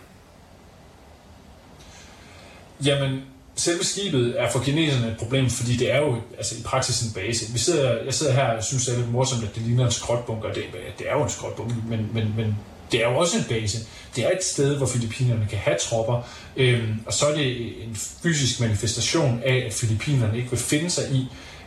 Jamen, 2.85 3.23
selve 3.55 3.85
skibet 3.85 4.41
er 4.41 4.51
for 4.51 4.59
kineserne 4.59 5.11
et 5.11 5.17
problem, 5.19 5.51
fordi 5.51 5.77
det 5.77 5.93
er 5.93 5.99
jo 5.99 6.17
altså, 6.37 6.55
i 6.61 6.63
praksis 6.63 7.03
en 7.03 7.13
base. 7.15 7.53
Vi 7.53 7.59
sidder, 7.59 8.03
jeg 8.05 8.15
sidder 8.15 8.33
her 8.33 8.49
og 8.57 8.65
synes, 8.65 8.87
det 8.87 8.95
er 8.95 8.99
lidt 8.99 9.13
morsomt, 9.13 9.45
at 9.45 9.55
det 9.55 9.63
ligner 9.63 9.85
en 9.85 9.91
skrotbunker. 9.91 10.53
Det, 10.53 10.63
det 10.99 11.11
er 11.11 11.15
jo 11.15 11.23
en 11.23 11.31
skrotbunker, 11.31 11.75
men, 11.89 12.11
men, 12.15 12.35
men 12.37 12.57
det 12.93 13.05
er 13.05 13.11
jo 13.11 13.17
også 13.17 13.38
en 13.38 13.44
base. 13.49 13.79
Det 14.17 14.25
er 14.25 14.31
et 14.31 14.44
sted, 14.44 14.77
hvor 14.77 14.87
Filippinerne 14.87 15.47
kan 15.50 15.59
have 15.59 15.77
tropper, 15.83 16.23
øhm, 16.56 17.00
og 17.06 17.12
så 17.12 17.27
er 17.27 17.35
det 17.35 17.85
en 17.85 17.97
fysisk 18.23 18.61
manifestation 18.61 19.43
af, 19.47 19.64
at 19.66 19.73
Filippinerne 19.73 20.37
ikke 20.37 20.50
vil 20.50 20.59
finde 20.59 20.90
sig 20.90 21.05
i, 21.12 21.26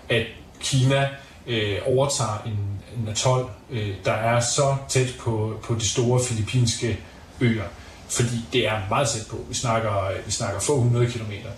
at 0.09 0.25
Kina 0.59 1.09
øh, 1.47 1.77
overtager 1.85 2.43
en, 2.45 2.81
en 2.97 3.07
atol, 3.07 3.49
øh, 3.71 3.93
der 4.05 4.13
er 4.13 4.39
så 4.39 4.75
tæt 4.89 5.15
på, 5.19 5.59
på 5.63 5.75
de 5.75 5.89
store 5.89 6.23
filippinske 6.23 6.99
øer. 7.41 7.63
Fordi 8.09 8.37
det 8.53 8.67
er 8.67 8.81
meget 8.89 9.09
tæt 9.09 9.27
på. 9.29 9.45
Vi 9.49 9.55
snakker, 9.55 10.11
vi 10.25 10.31
snakker 10.31 10.59
få 10.59 10.79
hundrede 10.79 11.11
kilometer. 11.11 11.49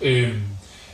Øhm, 0.00 0.42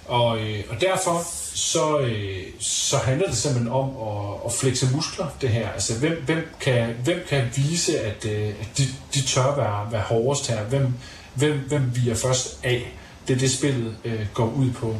og, 0.06 0.40
øh, 0.40 0.64
og 0.70 0.80
derfor 0.80 1.26
så, 1.54 1.98
øh, 1.98 2.42
så 2.58 2.96
handler 2.96 3.26
det 3.26 3.36
simpelthen 3.36 3.72
om 3.72 3.88
at, 3.88 4.34
at 4.46 4.52
flexe 4.52 4.88
muskler, 4.94 5.26
det 5.40 5.48
her. 5.48 5.68
Altså, 5.68 5.98
hvem, 5.98 6.22
hvem, 6.26 6.48
kan, 6.60 6.94
hvem 7.04 7.20
kan 7.28 7.44
vise, 7.56 8.00
at, 8.00 8.24
øh, 8.24 8.48
at 8.48 8.68
de, 8.78 8.82
de 9.14 9.22
tør 9.22 9.56
være, 9.56 9.88
være 9.92 10.02
hårdest 10.02 10.50
her? 10.50 10.64
Hvem, 10.64 10.92
hvem, 11.34 11.58
hvem 11.68 11.92
vi 11.94 12.10
er 12.10 12.14
først 12.14 12.58
af? 12.62 12.92
Det 13.28 13.34
er 13.34 13.38
det, 13.38 13.50
spillet 13.50 13.96
øh, 14.04 14.26
går 14.34 14.52
ud 14.56 14.70
på. 14.70 14.96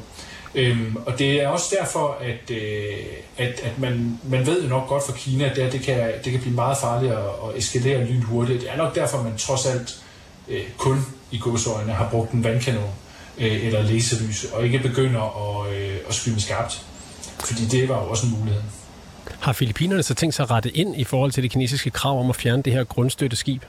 Øhm, 0.54 0.96
og 1.06 1.18
det 1.18 1.42
er 1.42 1.48
også 1.48 1.76
derfor, 1.80 2.18
at, 2.20 2.50
øh, 2.50 2.96
at, 3.36 3.60
at 3.62 3.78
man, 3.78 4.18
man 4.24 4.46
ved 4.46 4.62
jo 4.62 4.68
nok 4.68 4.88
godt 4.88 5.06
for 5.06 5.12
Kina, 5.12 5.44
at 5.44 5.56
det, 5.56 5.72
det, 5.72 5.82
kan, 5.82 6.12
det 6.24 6.32
kan 6.32 6.40
blive 6.40 6.54
meget 6.54 6.78
farligt 6.78 7.12
at, 7.12 7.18
at 7.18 7.56
eskalere 7.56 8.04
lynhurtigt. 8.04 8.60
Det 8.60 8.70
er 8.72 8.76
nok 8.76 8.94
derfor, 8.94 9.22
man 9.22 9.36
trods 9.36 9.66
alt 9.66 10.02
øh, 10.48 10.62
kun 10.76 11.06
i 11.30 11.38
godsøjne 11.38 11.92
har 11.92 12.08
brugt 12.10 12.32
en 12.32 12.44
vandkanon 12.44 12.90
øh, 13.38 13.66
eller 13.66 13.82
laserlys, 13.82 14.44
og 14.44 14.64
ikke 14.64 14.78
begynder 14.78 15.20
at, 15.20 15.74
øh, 15.74 15.96
at 16.08 16.14
skyde 16.14 16.40
skarpt. 16.40 16.82
Fordi 17.44 17.64
det 17.64 17.88
var 17.88 18.02
jo 18.02 18.10
også 18.10 18.26
en 18.26 18.32
mulighed. 18.38 18.62
Har 19.40 19.52
Filippinerne 19.52 20.02
så 20.02 20.14
tænkt 20.14 20.34
sig 20.34 20.42
at 20.42 20.50
rette 20.50 20.70
ind 20.70 21.00
i 21.00 21.04
forhold 21.04 21.32
til 21.32 21.42
det 21.42 21.50
kinesiske 21.50 21.90
krav 21.90 22.20
om 22.20 22.30
at 22.30 22.36
fjerne 22.36 22.62
det 22.62 22.72
her 22.72 22.84
grundstøtte 22.84 23.36
skib? 23.36 23.62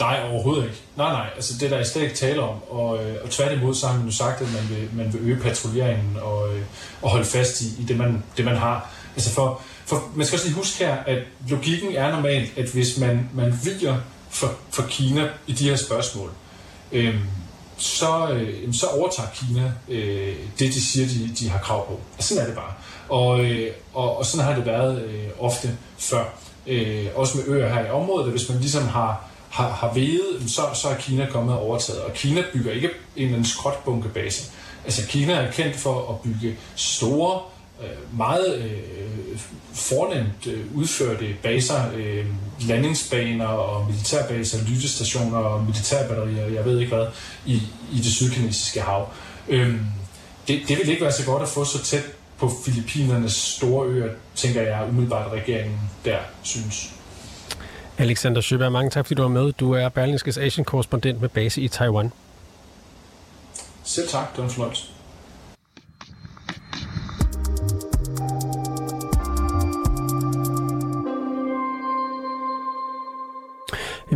Nej, 0.00 0.20
overhovedet 0.30 0.64
ikke. 0.64 0.76
Nej, 0.96 1.12
nej, 1.12 1.30
altså 1.36 1.54
det 1.60 1.70
der 1.70 1.76
er 1.76 1.84
slet 1.84 2.02
ikke 2.02 2.14
tale 2.14 2.42
om. 2.42 2.62
Og, 2.70 3.04
øh, 3.04 3.16
og 3.24 3.30
tværtimod 3.30 3.74
så 3.74 3.86
har 3.86 3.96
man 3.96 4.06
jo 4.06 4.12
sagt, 4.12 4.40
at 4.40 4.48
man 4.52 4.76
vil, 4.76 4.88
man 4.92 5.12
vil 5.12 5.20
øge 5.22 5.40
patruljeringen 5.40 6.16
og, 6.22 6.54
øh, 6.54 6.62
og 7.02 7.10
holde 7.10 7.24
fast 7.24 7.60
i, 7.60 7.64
i 7.82 7.84
det, 7.88 7.96
man, 7.96 8.22
det, 8.36 8.44
man 8.44 8.56
har. 8.56 8.90
Altså 9.16 9.30
for, 9.30 9.62
for 9.86 10.10
man 10.14 10.26
skal 10.26 10.36
også 10.36 10.46
lige 10.46 10.56
huske 10.56 10.84
her, 10.84 10.96
at 10.96 11.18
logikken 11.48 11.96
er 11.96 12.10
normalt, 12.10 12.58
at 12.58 12.70
hvis 12.70 12.98
man, 12.98 13.28
man 13.34 13.54
viger 13.64 13.96
for, 14.30 14.52
for 14.70 14.82
Kina 14.82 15.28
i 15.46 15.52
de 15.52 15.68
her 15.68 15.76
spørgsmål, 15.76 16.30
øh, 16.92 17.14
så, 17.80 18.28
øh, 18.28 18.74
så 18.74 18.86
overtager 18.86 19.28
Kina 19.34 19.72
øh, 19.88 20.36
det, 20.58 20.74
de 20.74 20.84
siger, 20.84 21.06
de, 21.06 21.34
de 21.38 21.48
har 21.48 21.58
krav 21.58 21.86
på. 21.86 22.00
Og 22.18 22.24
sådan 22.24 22.42
er 22.42 22.46
det 22.46 22.56
bare. 22.56 22.72
Og, 23.08 23.44
øh, 23.44 23.72
og, 23.94 24.18
og 24.18 24.26
sådan 24.26 24.46
har 24.46 24.54
det 24.54 24.66
været 24.66 25.02
øh, 25.02 25.28
ofte 25.38 25.78
før. 25.98 26.24
Øh, 26.66 27.06
også 27.14 27.38
med 27.38 27.44
øer 27.46 27.74
her 27.74 27.86
i 27.86 27.90
området, 27.90 28.24
at 28.24 28.30
hvis 28.30 28.48
man 28.48 28.58
ligesom 28.58 28.88
har, 28.88 29.24
har, 29.50 29.70
har 29.70 29.92
vedet, 29.94 30.50
så, 30.50 30.62
så 30.74 30.88
er 30.88 30.94
Kina 30.94 31.26
kommet 31.30 31.54
og 31.54 31.62
overtaget. 31.62 32.00
Og 32.00 32.12
Kina 32.12 32.42
bygger 32.52 32.72
ikke 32.72 32.88
en 33.16 33.22
eller 33.22 33.32
anden 33.32 33.48
skråtbunkebase. 33.48 34.50
Altså 34.84 35.06
Kina 35.06 35.32
er 35.32 35.50
kendt 35.50 35.76
for 35.76 36.10
at 36.10 36.20
bygge 36.20 36.56
store 36.76 37.40
meget 38.12 38.58
øh, 38.58 39.38
fornemt 39.74 40.46
øh, 40.46 40.76
udførte 40.76 41.34
baser, 41.42 41.92
øh, 41.96 42.26
landingsbaner 42.68 43.46
og 43.46 43.86
militærbaser, 43.86 44.58
lyttestationer 44.68 45.38
og 45.38 45.64
militærbatterier, 45.64 46.46
jeg 46.46 46.64
ved 46.64 46.80
ikke 46.80 46.94
hvad, 46.94 47.06
i, 47.46 47.54
i 47.92 47.96
det 47.96 48.12
sydkinesiske 48.12 48.80
hav. 48.80 49.08
Øh, 49.48 49.74
det, 50.48 50.60
det 50.68 50.78
vil 50.78 50.88
ikke 50.88 51.02
være 51.02 51.12
så 51.12 51.24
godt 51.26 51.42
at 51.42 51.48
få 51.48 51.64
så 51.64 51.82
tæt 51.84 52.04
på 52.38 52.50
Filippinernes 52.64 53.32
store 53.32 53.86
øer, 53.88 54.14
tænker 54.34 54.62
jeg 54.62 54.86
umiddelbart, 54.88 55.32
regeringen 55.32 55.80
der 56.04 56.18
synes. 56.42 56.92
Alexander 57.98 58.40
Sjøberg, 58.40 58.72
mange 58.72 58.90
tak 58.90 59.06
fordi 59.06 59.14
du 59.14 59.22
var 59.22 59.28
med. 59.28 59.52
Du 59.52 59.72
er 59.72 59.88
Berlingskes 59.88 60.38
Asian-korrespondent 60.38 61.20
med 61.20 61.28
base 61.28 61.60
i 61.60 61.68
Taiwan. 61.68 62.12
Selv 63.84 64.08
tak, 64.08 64.30
det 64.30 64.38
var 64.38 64.44
en 64.44 64.50
fornøjelse. 64.50 64.84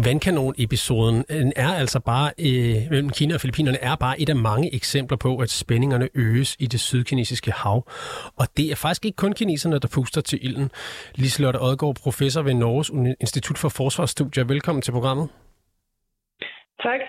Vandkanon-episoden 0.04 1.24
er 1.56 1.68
altså 1.68 2.00
bare, 2.00 2.32
øh, 2.38 2.90
mellem 2.90 3.10
Kina 3.10 3.34
og 3.34 3.40
Filippinerne 3.40 3.78
er 3.78 3.96
bare 3.96 4.20
et 4.20 4.28
af 4.28 4.36
mange 4.36 4.74
eksempler 4.74 5.16
på, 5.16 5.36
at 5.36 5.50
spændingerne 5.50 6.08
øges 6.14 6.56
i 6.58 6.66
det 6.66 6.80
sydkinesiske 6.80 7.52
hav. 7.52 7.88
Og 8.36 8.46
det 8.56 8.70
er 8.70 8.74
faktisk 8.76 9.04
ikke 9.04 9.16
kun 9.16 9.32
kineserne, 9.32 9.78
der 9.78 9.88
puster 9.88 10.20
til 10.20 10.38
ilden. 10.44 10.70
Liselotte 11.14 11.58
Odgaard, 11.60 11.96
professor 12.02 12.42
ved 12.42 12.54
Norges 12.54 12.90
Institut 13.20 13.58
for 13.58 13.68
Forsvarsstudier. 13.68 14.44
Velkommen 14.44 14.82
til 14.82 14.92
programmet. 14.92 15.28
Tak. 16.82 17.00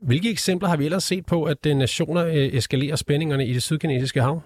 Hvilke 0.00 0.30
eksempler 0.30 0.68
har 0.68 0.76
vi 0.76 0.84
ellers 0.84 1.04
set 1.04 1.26
på, 1.26 1.44
at 1.44 1.64
nationer 1.64 2.26
øh, 2.26 2.34
eskalerer 2.34 2.96
spændingerne 2.96 3.46
i 3.46 3.52
det 3.52 3.62
sydkinesiske 3.62 4.22
hav? 4.22 4.42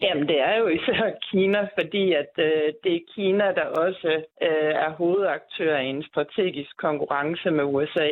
Jamen, 0.00 0.28
det 0.28 0.40
er 0.40 0.56
jo 0.56 0.66
især 0.66 1.18
Kina, 1.30 1.68
fordi 1.78 2.12
at 2.12 2.32
øh, 2.38 2.72
det 2.84 2.94
er 2.96 3.08
Kina, 3.14 3.44
der 3.52 3.64
også 3.64 4.22
øh, 4.42 4.74
er 4.86 4.90
hovedaktør 4.90 5.78
i 5.78 5.86
en 5.86 6.02
strategisk 6.02 6.76
konkurrence 6.76 7.50
med 7.50 7.64
USA. 7.64 8.08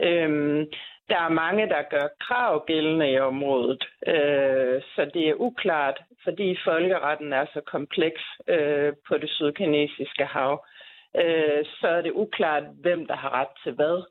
Øhm, 0.00 0.66
der 1.08 1.18
er 1.18 1.28
mange, 1.28 1.68
der 1.68 1.82
gør 1.90 2.08
krav 2.20 2.64
gældende 2.66 3.10
i 3.10 3.18
området, 3.18 3.84
øh, 4.06 4.82
så 4.94 5.10
det 5.14 5.28
er 5.28 5.40
uklart, 5.40 6.00
fordi 6.24 6.58
folkeretten 6.64 7.32
er 7.32 7.46
så 7.52 7.60
kompleks 7.60 8.22
øh, 8.48 8.92
på 9.08 9.18
det 9.18 9.30
sydkinesiske 9.30 10.24
hav. 10.24 10.64
Øh, 11.16 11.64
så 11.64 11.88
er 11.88 12.00
det 12.02 12.12
uklart, 12.12 12.64
hvem 12.82 13.06
der 13.06 13.16
har 13.16 13.30
ret 13.40 13.54
til 13.64 13.72
hvad 13.72 14.04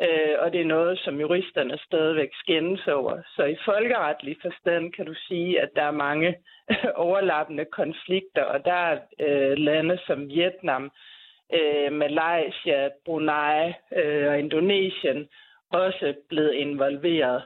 øh, 0.00 0.34
og 0.38 0.52
det 0.52 0.60
er 0.60 0.74
noget, 0.78 0.98
som 0.98 1.20
juristerne 1.20 1.78
stadigvæk 1.86 2.30
skændes 2.32 2.88
over. 2.88 3.22
Så 3.36 3.44
i 3.44 3.56
folkeretlig 3.64 4.36
forstand 4.42 4.92
kan 4.92 5.06
du 5.06 5.14
sige, 5.14 5.60
at 5.60 5.68
der 5.76 5.82
er 5.82 6.02
mange 6.08 6.36
overlappende 7.06 7.64
konflikter, 7.64 8.42
og 8.42 8.64
der 8.64 8.72
er 8.72 8.98
øh, 9.20 9.58
lande 9.58 9.98
som 10.06 10.28
Vietnam, 10.28 10.90
øh, 11.54 11.92
Malaysia, 11.92 12.88
Brunei 13.04 13.72
øh, 13.96 14.28
og 14.28 14.38
Indonesien 14.38 15.28
også 15.72 16.14
blevet 16.28 16.52
involveret. 16.52 17.42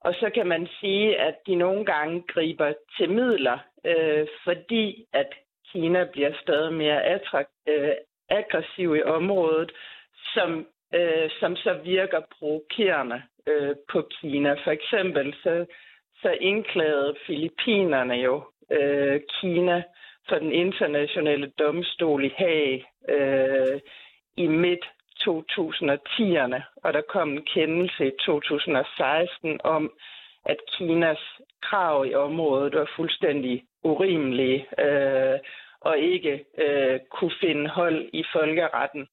Og 0.00 0.14
så 0.14 0.30
kan 0.34 0.46
man 0.46 0.68
sige, 0.80 1.20
at 1.20 1.34
de 1.46 1.54
nogle 1.54 1.84
gange 1.84 2.22
griber 2.28 2.72
til 2.96 3.10
midler, 3.10 3.58
øh, 3.84 4.26
fordi 4.44 5.04
at 5.12 5.28
Kina 5.72 6.04
bliver 6.12 6.32
stadig 6.42 6.72
mere 6.72 7.02
attrakt, 7.02 7.50
øh, 7.68 7.90
aggressiv 8.28 8.96
i 8.96 9.02
området, 9.02 9.72
som 10.34 10.66
øh, 10.94 11.30
som 11.40 11.56
så 11.56 11.72
virker 11.84 12.20
provokerende 12.38 13.22
øh, 13.46 13.76
på 13.92 14.08
Kina. 14.20 14.52
For 14.64 14.70
eksempel 14.70 15.34
så, 15.42 15.66
så 16.22 16.30
indklagede 16.40 17.14
Filippinerne 17.26 18.14
jo 18.14 18.42
øh, 18.70 19.20
Kina 19.40 19.82
for 20.28 20.38
den 20.38 20.52
internationale 20.52 21.52
domstol 21.58 22.24
i 22.24 22.32
Haag 22.36 22.84
øh, 23.08 23.80
i 24.36 24.46
midt 24.46 24.84
2010'erne, 25.28 26.60
og 26.84 26.92
der 26.92 27.00
kom 27.08 27.30
en 27.32 27.42
kendelse 27.54 28.06
i 28.06 28.10
2016 28.26 29.60
om, 29.64 29.92
at 30.44 30.56
Kinas 30.72 31.18
krav 31.62 32.06
i 32.06 32.14
området 32.14 32.74
var 32.74 32.90
fuldstændig 32.96 33.64
urimelige 33.84 34.66
øh, 34.78 35.38
og 35.80 35.98
ikke 35.98 36.44
øh, 36.58 37.00
kunne 37.10 37.32
finde 37.40 37.68
hold 37.68 38.08
i 38.12 38.24
folkeretten. 38.32 39.06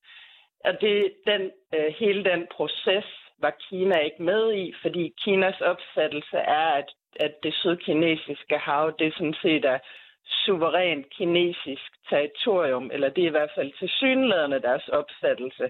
Og 0.65 0.81
det, 0.81 1.13
den, 1.27 1.51
øh, 1.75 1.93
hele 1.99 2.23
den 2.23 2.47
proces 2.51 3.05
var 3.37 3.53
Kina 3.69 3.97
ikke 3.97 4.23
med 4.23 4.53
i, 4.53 4.73
fordi 4.81 5.13
Kinas 5.23 5.61
opfattelse 5.61 6.37
er, 6.37 6.67
at, 6.81 6.89
at 7.15 7.33
det 7.43 7.53
sydkinesiske 7.53 8.57
hav, 8.57 8.95
det 8.99 9.13
sådan 9.13 9.35
set 9.41 9.65
er 9.65 9.79
suverænt 10.25 11.09
kinesisk 11.09 11.91
territorium, 12.09 12.91
eller 12.93 13.09
det 13.09 13.23
er 13.23 13.27
i 13.27 13.37
hvert 13.37 13.51
fald 13.55 13.71
til 13.79 13.89
synlædende 13.89 14.61
deres 14.61 14.87
opfattelse. 14.87 15.69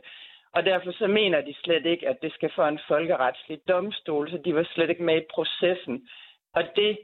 Og 0.53 0.65
derfor 0.65 0.91
så 0.91 1.07
mener 1.07 1.41
de 1.41 1.53
slet 1.63 1.86
ikke, 1.86 2.07
at 2.07 2.17
det 2.21 2.33
skal 2.33 2.51
få 2.55 2.63
en 2.67 2.79
folkeretslig 2.88 3.60
domstol, 3.67 4.29
så 4.31 4.38
de 4.45 4.55
var 4.55 4.63
slet 4.63 4.89
ikke 4.89 5.03
med 5.03 5.21
i 5.21 5.25
processen. 5.33 6.07
Og 6.53 6.63
det 6.75 6.98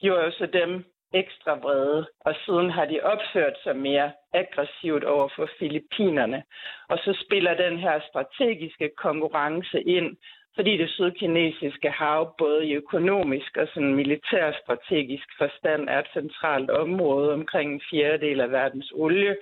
gjorde 0.00 0.24
jo 0.24 0.30
så 0.30 0.46
dem 0.46 0.84
ekstra 1.14 1.54
vrede, 1.54 2.06
og 2.20 2.34
siden 2.44 2.70
har 2.70 2.84
de 2.84 3.00
opført 3.02 3.56
sig 3.62 3.76
mere 3.76 4.12
aggressivt 4.34 5.04
over 5.04 5.28
for 5.36 5.48
Filippinerne. 5.58 6.42
Og 6.88 6.98
så 6.98 7.24
spiller 7.24 7.54
den 7.54 7.78
her 7.78 8.00
strategiske 8.08 8.90
konkurrence 8.96 9.80
ind, 9.82 10.16
fordi 10.54 10.76
det 10.76 10.90
sydkinesiske 10.90 11.90
hav, 11.90 12.34
både 12.38 12.66
i 12.66 12.74
økonomisk 12.74 13.56
og 13.56 13.68
sådan 13.74 13.94
militærstrategisk 13.94 15.28
forstand, 15.38 15.88
er 15.88 15.98
et 15.98 16.12
centralt 16.12 16.70
område 16.70 17.32
omkring 17.32 17.72
en 17.72 17.82
fjerdedel 17.90 18.40
af 18.40 18.50
verdens 18.50 18.92
olie, 18.94 19.36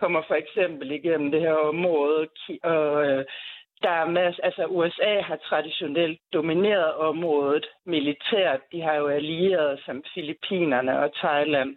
kommer 0.00 0.22
for 0.28 0.34
eksempel 0.34 0.90
igennem 0.90 1.30
det 1.30 1.40
her 1.40 1.54
område, 1.54 2.28
og 2.62 3.06
øh, 3.06 3.24
der 3.84 3.90
er 3.90 4.10
masse, 4.20 4.44
altså 4.44 4.64
USA 4.66 5.20
har 5.20 5.36
traditionelt 5.36 6.20
domineret 6.32 6.94
området 6.94 7.66
militært. 7.86 8.60
De 8.72 8.80
har 8.82 8.94
jo 8.94 9.06
allieret 9.08 9.80
som 9.86 10.04
Filippinerne 10.14 10.98
og 10.98 11.14
Thailand 11.14 11.76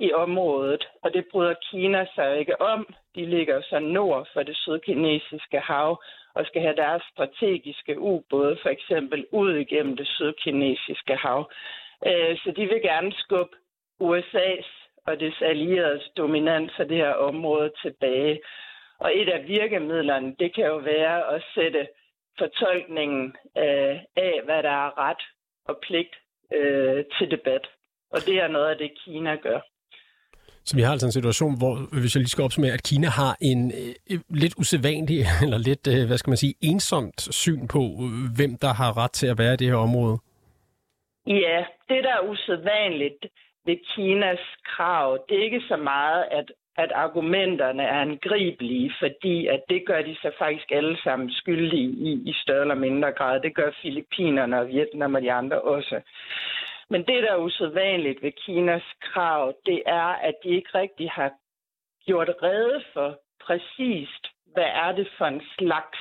i 0.00 0.12
området, 0.12 0.88
og 1.02 1.14
det 1.14 1.24
bryder 1.32 1.54
Kina 1.70 2.06
sig 2.14 2.38
ikke 2.38 2.60
om. 2.60 2.94
De 3.14 3.26
ligger 3.26 3.62
så 3.62 3.78
nord 3.78 4.28
for 4.32 4.42
det 4.42 4.56
sydkinesiske 4.56 5.60
hav 5.60 6.02
og 6.34 6.46
skal 6.46 6.62
have 6.62 6.76
deres 6.76 7.02
strategiske 7.12 8.00
ubåde 8.00 8.56
for 8.62 8.68
eksempel 8.68 9.26
ud 9.32 9.54
igennem 9.54 9.96
det 9.96 10.08
sydkinesiske 10.08 11.16
hav. 11.16 11.50
Øh, 12.06 12.36
så 12.38 12.52
de 12.56 12.66
vil 12.66 12.82
gerne 12.82 13.12
skubbe 13.12 13.56
USA's 14.02 14.86
og 15.06 15.20
dets 15.20 15.42
allieredes 15.42 16.08
dominans 16.16 16.72
af 16.78 16.88
det 16.88 16.96
her 16.96 17.12
område 17.12 17.72
tilbage. 17.82 18.40
Og 18.98 19.10
et 19.14 19.28
af 19.28 19.48
virkemidlerne, 19.48 20.34
det 20.38 20.54
kan 20.54 20.66
jo 20.66 20.76
være 20.76 21.34
at 21.34 21.42
sætte 21.54 21.88
fortolkningen 22.38 23.36
øh, 23.56 23.96
af, 24.16 24.34
hvad 24.44 24.62
der 24.62 24.76
er 24.86 24.98
ret 24.98 25.22
og 25.64 25.78
pligt 25.82 26.14
øh, 26.54 27.04
til 27.18 27.30
debat. 27.30 27.64
Og 28.10 28.18
det 28.26 28.36
er 28.40 28.48
noget 28.48 28.70
af 28.70 28.78
det, 28.78 28.90
Kina 29.04 29.34
gør. 29.34 29.60
Så 30.64 30.76
vi 30.76 30.82
har 30.82 30.92
altså 30.92 31.06
en 31.06 31.12
situation, 31.20 31.58
hvor, 31.58 31.74
hvis 32.00 32.14
jeg 32.14 32.20
lige 32.20 32.34
skal 32.34 32.44
opsummere, 32.44 32.72
at 32.72 32.82
Kina 32.82 33.08
har 33.08 33.36
en 33.40 33.72
øh, 34.10 34.20
lidt 34.30 34.54
usædvanlig, 34.58 35.20
eller 35.44 35.58
lidt, 35.58 35.84
øh, 35.94 36.06
hvad 36.06 36.18
skal 36.18 36.30
man 36.30 36.42
sige, 36.44 36.54
ensomt 36.60 37.20
syn 37.42 37.68
på, 37.74 37.82
øh, 38.04 38.26
hvem 38.36 38.52
der 38.64 38.72
har 38.80 38.90
ret 39.02 39.12
til 39.12 39.26
at 39.26 39.38
være 39.38 39.54
i 39.54 39.56
det 39.56 39.66
her 39.66 39.76
område. 39.88 40.18
Ja, 41.26 41.58
det 41.88 42.04
der 42.04 42.14
er 42.18 42.28
usædvanligt 42.30 43.26
ved 43.66 43.76
Kinas 43.90 44.44
krav, 44.64 45.18
det 45.28 45.38
er 45.38 45.44
ikke 45.44 45.62
så 45.68 45.76
meget, 45.76 46.24
at 46.30 46.52
at 46.78 46.92
argumenterne 46.92 47.82
er 47.82 48.00
angribelige, 48.00 48.92
fordi 48.98 49.46
at 49.46 49.60
det 49.68 49.86
gør 49.86 50.02
de 50.02 50.16
så 50.22 50.30
faktisk 50.38 50.70
alle 50.70 50.98
sammen 51.04 51.30
skyldige 51.30 51.90
i, 51.90 52.12
i 52.30 52.32
større 52.32 52.60
eller 52.60 52.74
mindre 52.74 53.12
grad. 53.12 53.40
Det 53.40 53.54
gør 53.54 53.70
Filippinerne 53.82 54.60
og 54.60 54.68
Vietnam 54.68 55.14
og 55.14 55.22
de 55.22 55.32
andre 55.32 55.60
også. 55.60 56.00
Men 56.90 57.00
det, 57.00 57.22
der 57.22 57.32
er 57.32 57.36
usædvanligt 57.36 58.22
ved 58.22 58.32
Kinas 58.32 58.84
krav, 59.00 59.54
det 59.66 59.82
er, 59.86 60.12
at 60.28 60.34
de 60.44 60.48
ikke 60.48 60.78
rigtig 60.78 61.10
har 61.10 61.32
gjort 62.06 62.30
rede 62.42 62.82
for 62.92 63.18
præcist, 63.46 64.26
hvad 64.54 64.70
er 64.84 64.92
det 64.92 65.08
for 65.18 65.24
en 65.24 65.42
slags 65.58 65.98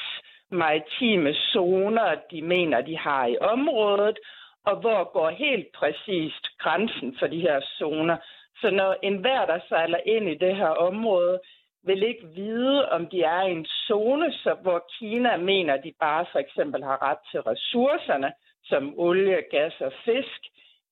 maritime 0.51 1.34
zoner, 1.34 2.15
de 2.32 2.41
mener, 2.41 2.82
de 2.82 2.98
har 2.98 3.25
i 3.25 3.38
området, 3.41 4.17
og 4.65 4.75
hvor 4.82 5.12
går 5.13 5.29
helt 5.29 5.67
præcist 5.75 6.58
grænsen 6.60 7.15
for 7.20 7.27
de 7.27 7.39
her 7.39 7.62
zoner. 7.77 8.17
Så 8.62 8.69
når 8.69 8.95
enhver, 9.03 9.45
der 9.45 9.59
sejler 9.67 10.00
ind 10.05 10.29
i 10.29 10.35
det 10.35 10.55
her 10.55 10.67
område, 10.67 11.39
vil 11.83 12.03
ikke 12.03 12.27
vide, 12.27 12.89
om 12.89 13.07
de 13.07 13.21
er 13.21 13.41
i 13.41 13.51
en 13.51 13.65
zone, 13.65 14.33
så 14.33 14.55
hvor 14.62 14.85
Kina 15.00 15.38
mener, 15.38 15.74
at 15.74 15.83
de 15.83 15.93
bare 16.00 16.25
for 16.31 16.39
eksempel 16.39 16.83
har 16.83 17.01
ret 17.01 17.17
til 17.31 17.41
ressourcerne, 17.41 18.33
som 18.63 19.00
olie, 19.00 19.41
gas 19.51 19.81
og 19.81 19.93
fisk, 20.05 20.41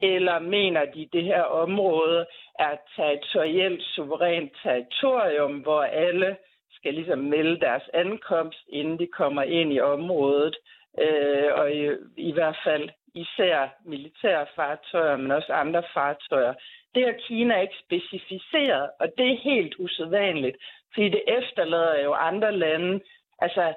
eller 0.02 0.40
mener 0.40 0.86
de, 0.86 1.02
at 1.02 1.14
det 1.14 1.24
her 1.24 1.42
område 1.42 2.26
er 2.60 2.76
territorielt 2.96 3.84
suverænt 3.84 4.52
territorium, 4.64 5.60
hvor 5.60 5.82
alle 5.82 6.38
skal 6.72 6.94
ligesom 6.94 7.20
melde 7.20 7.60
deres 7.60 7.90
ankomst, 7.94 8.60
inden 8.70 9.00
de 9.00 9.08
kommer 9.08 9.44
ind 9.44 9.74
i 9.74 9.80
området, 9.80 10.56
øh, 11.00 11.50
og 11.54 11.72
i, 11.72 11.90
i 12.18 12.32
hvert 12.34 12.58
fald 12.64 12.90
især 13.16 13.70
militære 13.86 14.46
fartøjer, 14.56 15.18
men 15.18 15.32
også 15.32 15.54
andre 15.54 15.84
fartøjer. 15.94 16.54
Det 16.96 17.06
har 17.06 17.16
Kina 17.28 17.62
ikke 17.62 17.78
specificeret, 17.86 18.90
og 19.00 19.08
det 19.18 19.32
er 19.32 19.38
helt 19.38 19.76
usædvanligt, 19.80 20.58
fordi 20.94 21.10
det 21.10 21.24
efterlader 21.28 22.04
jo 22.04 22.14
andre 22.14 22.52
lande, 22.58 23.00
altså 23.40 23.74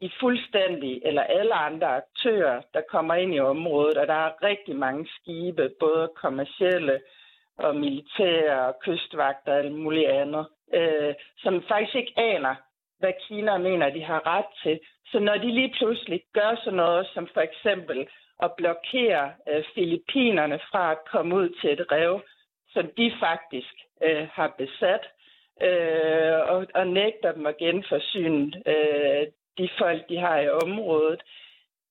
i 0.00 0.10
fuldstændig, 0.20 1.02
eller 1.04 1.22
alle 1.22 1.54
andre 1.54 1.86
aktører, 1.96 2.62
der 2.74 2.80
kommer 2.90 3.14
ind 3.14 3.34
i 3.34 3.40
området, 3.40 3.96
og 3.96 4.06
der 4.06 4.14
er 4.14 4.42
rigtig 4.42 4.76
mange 4.76 5.08
skibe, 5.16 5.70
både 5.80 6.10
kommercielle 6.16 7.00
og 7.58 7.76
militære 7.76 8.66
og 8.66 8.74
kystvagter 8.80 9.52
og 9.52 9.58
alt 9.58 9.72
muligt 9.72 10.08
andet, 10.08 10.46
øh, 10.74 11.14
som 11.38 11.62
faktisk 11.68 11.94
ikke 11.94 12.12
aner, 12.16 12.54
hvad 12.98 13.12
Kina 13.28 13.58
mener, 13.58 13.90
de 13.90 14.04
har 14.04 14.26
ret 14.26 14.50
til. 14.62 14.80
Så 15.10 15.18
når 15.18 15.36
de 15.36 15.50
lige 15.50 15.74
pludselig 15.78 16.22
gør 16.32 16.56
sådan 16.56 16.76
noget, 16.76 17.06
som 17.14 17.28
for 17.34 17.40
eksempel 17.40 18.08
at 18.42 18.52
blokere 18.56 19.32
øh, 19.48 19.64
Filippinerne 19.74 20.58
fra 20.70 20.90
at 20.90 20.98
komme 21.12 21.34
ud 21.34 21.48
til 21.60 21.70
et 21.72 21.92
rev, 21.92 22.20
som 22.72 22.90
de 22.96 23.12
faktisk 23.20 23.74
øh, 24.02 24.28
har 24.32 24.54
besat, 24.58 25.04
øh, 25.62 26.38
og, 26.52 26.66
og 26.74 26.86
nægter 26.86 27.32
dem 27.32 27.46
at 27.46 27.56
genforsyne 27.56 28.52
øh, 28.66 29.26
de 29.58 29.68
folk, 29.78 30.08
de 30.08 30.16
har 30.16 30.40
i 30.40 30.48
området, 30.48 31.22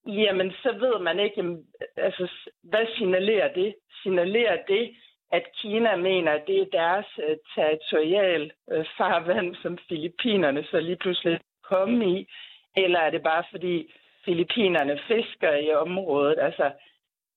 jamen 0.08 0.52
så 0.52 0.72
ved 0.72 1.00
man 1.00 1.20
ikke, 1.20 1.58
altså, 1.98 2.32
hvad 2.64 2.86
signalerer 2.98 3.54
det? 3.54 3.76
Signalerer 4.04 4.58
det, 4.68 4.96
at 5.32 5.44
Kina 5.62 5.96
mener, 5.96 6.32
at 6.32 6.48
det 6.48 6.62
er 6.62 6.66
deres 6.72 7.06
øh, 7.30 7.38
territorial 7.56 8.52
øh, 8.72 8.86
farvand, 8.98 9.56
som 9.56 9.78
Filippinerne 9.88 10.64
så 10.64 10.80
lige 10.80 10.96
pludselig 10.96 11.40
kommer 11.64 12.18
i, 12.18 12.28
eller 12.76 13.00
er 13.00 13.10
det 13.10 13.24
bare 13.24 13.44
fordi 13.52 13.94
Filippinerne 14.26 15.00
fisker 15.08 15.54
i 15.56 15.74
området? 15.74 16.40
Altså, 16.40 16.72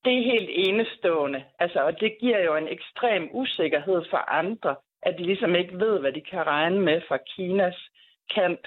det 0.04 0.18
er 0.18 0.22
helt 0.32 0.50
enestående, 0.52 1.44
altså, 1.58 1.80
og 1.80 2.00
det 2.00 2.18
giver 2.20 2.40
jo 2.44 2.56
en 2.56 2.68
ekstrem 2.68 3.28
usikkerhed 3.32 4.04
for 4.10 4.16
andre, 4.16 4.76
at 5.02 5.18
de 5.18 5.22
ligesom 5.22 5.54
ikke 5.54 5.78
ved, 5.78 5.98
hvad 5.98 6.12
de 6.12 6.20
kan 6.20 6.46
regne 6.46 6.80
med 6.80 7.00
fra 7.08 7.18
Kinas 7.36 7.88
kant. 8.34 8.66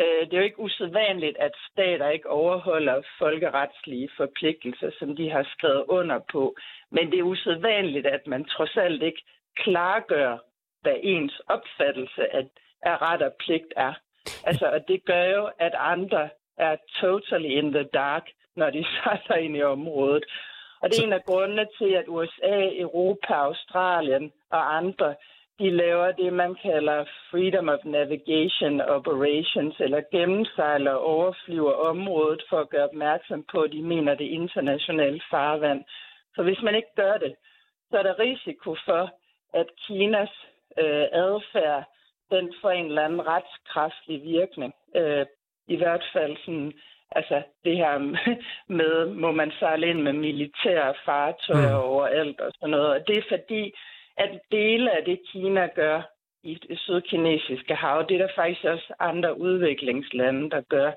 Øh, 0.00 0.26
det 0.26 0.32
er 0.32 0.38
jo 0.38 0.44
ikke 0.44 0.60
usædvanligt, 0.60 1.36
at 1.36 1.52
stater 1.72 2.08
ikke 2.08 2.30
overholder 2.30 3.02
folkeretslige 3.18 4.08
forpligtelser, 4.16 4.90
som 4.98 5.16
de 5.16 5.30
har 5.30 5.46
skrevet 5.56 5.84
under 5.88 6.20
på. 6.32 6.56
Men 6.90 7.10
det 7.10 7.18
er 7.18 7.22
usædvanligt, 7.22 8.06
at 8.06 8.26
man 8.26 8.44
trods 8.44 8.76
alt 8.76 9.02
ikke 9.02 9.22
klargør, 9.56 10.38
hvad 10.82 10.96
ens 11.02 11.40
opfattelse 11.48 12.34
af, 12.34 12.44
af 12.82 13.02
ret 13.02 13.22
og 13.22 13.32
pligt 13.38 13.72
er. 13.76 13.94
Altså, 14.44 14.66
og 14.66 14.88
det 14.88 15.04
gør 15.04 15.24
jo, 15.24 15.50
at 15.58 15.74
andre 15.78 16.28
er 16.58 16.76
totally 17.00 17.48
in 17.48 17.72
the 17.72 17.82
dark, 17.82 18.26
når 18.56 18.70
de 18.70 18.84
sejler 18.94 19.36
ind 19.36 19.56
i 19.56 19.62
området. 19.62 20.24
Og 20.86 20.90
det 20.90 20.98
er 21.00 21.06
en 21.06 21.12
af 21.12 21.24
grundene 21.24 21.66
til, 21.78 21.90
at 22.00 22.04
USA, 22.08 22.56
Europa, 22.86 23.34
Australien 23.34 24.32
og 24.50 24.76
andre 24.76 25.14
de 25.58 25.70
laver 25.70 26.12
det, 26.12 26.32
man 26.32 26.54
kalder 26.62 27.04
Freedom 27.30 27.68
of 27.68 27.84
Navigation 27.84 28.80
Operations, 28.80 29.80
eller 29.80 30.00
gennemsejler 30.12 30.90
og 30.90 31.04
overflyver 31.04 31.72
området 31.72 32.42
for 32.48 32.58
at 32.60 32.68
gøre 32.70 32.88
opmærksom 32.88 33.44
på, 33.52 33.60
at 33.60 33.72
de 33.72 33.82
mener 33.82 34.14
det 34.14 34.24
internationale 34.24 35.20
farvand. 35.30 35.84
Så 36.34 36.42
hvis 36.42 36.62
man 36.62 36.74
ikke 36.74 36.94
gør 36.96 37.16
det, 37.16 37.34
så 37.90 37.98
er 37.98 38.02
der 38.02 38.18
risiko 38.18 38.76
for, 38.84 39.10
at 39.54 39.66
Kinas 39.86 40.34
øh, 40.78 41.06
adfærd 41.12 41.84
den 42.30 42.54
får 42.60 42.70
en 42.70 42.86
eller 42.86 43.04
anden 43.04 43.26
retskraftig 43.26 44.22
virkning. 44.22 44.72
Øh, 44.96 45.26
I 45.68 45.76
hvert 45.76 46.04
fald 46.12 46.36
sådan, 46.44 46.72
altså 47.10 47.42
det 47.64 47.76
her 47.76 47.98
med, 48.78 49.06
må 49.06 49.32
man 49.32 49.52
sejle 49.58 49.86
ind 49.86 50.02
med 50.02 50.12
militære 50.12 50.94
fartøjer 51.04 51.78
mm. 51.78 51.84
overalt 51.84 52.40
og 52.40 52.52
sådan 52.54 52.70
noget. 52.70 52.88
Og 52.90 53.06
det 53.06 53.18
er 53.18 53.22
fordi, 53.28 53.72
at 54.16 54.30
dele 54.50 54.96
af 54.96 55.04
det, 55.04 55.20
Kina 55.32 55.66
gør 55.66 56.02
i 56.42 56.54
det 56.68 56.78
sydkinesiske 56.78 57.74
hav, 57.74 58.04
det 58.08 58.14
er 58.14 58.26
der 58.26 58.32
faktisk 58.36 58.64
også 58.64 58.94
andre 59.00 59.40
udviklingslande, 59.40 60.50
der 60.50 60.60
gør 60.60 60.90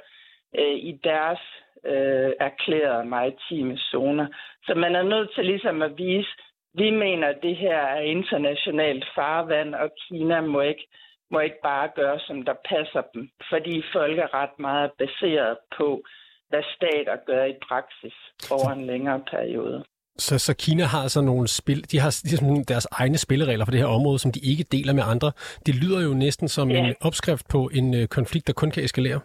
øh, 0.59 0.75
i 0.75 0.99
deres 1.03 1.39
øh, 1.85 2.31
erklærede 2.39 3.05
maritime 3.05 3.77
zoner. 3.77 4.27
Så 4.65 4.75
man 4.75 4.95
er 4.95 5.03
nødt 5.03 5.29
til 5.35 5.45
ligesom 5.45 5.81
at 5.81 5.97
vise, 5.97 6.29
vi 6.73 6.91
mener, 6.91 7.27
at 7.27 7.39
det 7.43 7.55
her 7.55 7.77
er 7.77 8.01
internationalt 8.01 9.05
farvand, 9.15 9.75
og 9.75 9.89
Kina 10.07 10.41
må 10.41 10.61
ikke, 10.61 10.87
må 11.31 11.39
ikke 11.39 11.61
bare 11.63 11.89
gøre, 11.95 12.19
som 12.19 12.45
der 12.45 12.53
passer 12.69 13.01
dem, 13.13 13.29
fordi 13.49 13.83
folkeret 13.93 14.49
meget 14.59 14.91
baseret 14.97 15.57
på, 15.77 16.03
hvad 16.49 16.63
stater 16.75 17.15
gør 17.25 17.43
i 17.45 17.55
praksis 17.67 18.15
over 18.51 18.69
en 18.69 18.85
længere 18.85 19.21
periode. 19.31 19.83
Så, 20.17 20.39
så 20.39 20.55
Kina 20.57 20.83
har 20.83 21.01
altså 21.01 21.21
nogle 21.21 21.47
spil, 21.47 21.91
de 21.91 21.99
har 21.99 22.11
ligesom 22.29 22.65
deres 22.65 22.87
egne 22.91 23.17
spilleregler 23.17 23.65
for 23.65 23.71
det 23.71 23.79
her 23.79 23.95
område, 23.97 24.19
som 24.19 24.31
de 24.31 24.39
ikke 24.51 24.63
deler 24.63 24.93
med 24.93 25.03
andre. 25.13 25.31
Det 25.65 25.75
lyder 25.75 26.01
jo 26.07 26.13
næsten 26.13 26.47
som 26.47 26.71
ja. 26.71 26.77
en 26.77 26.95
opskrift 27.01 27.45
på 27.51 27.69
en 27.73 27.87
uh, 27.93 28.05
konflikt, 28.17 28.47
der 28.47 28.53
kun 28.53 28.71
kan 28.71 28.83
eskalere. 28.83 29.19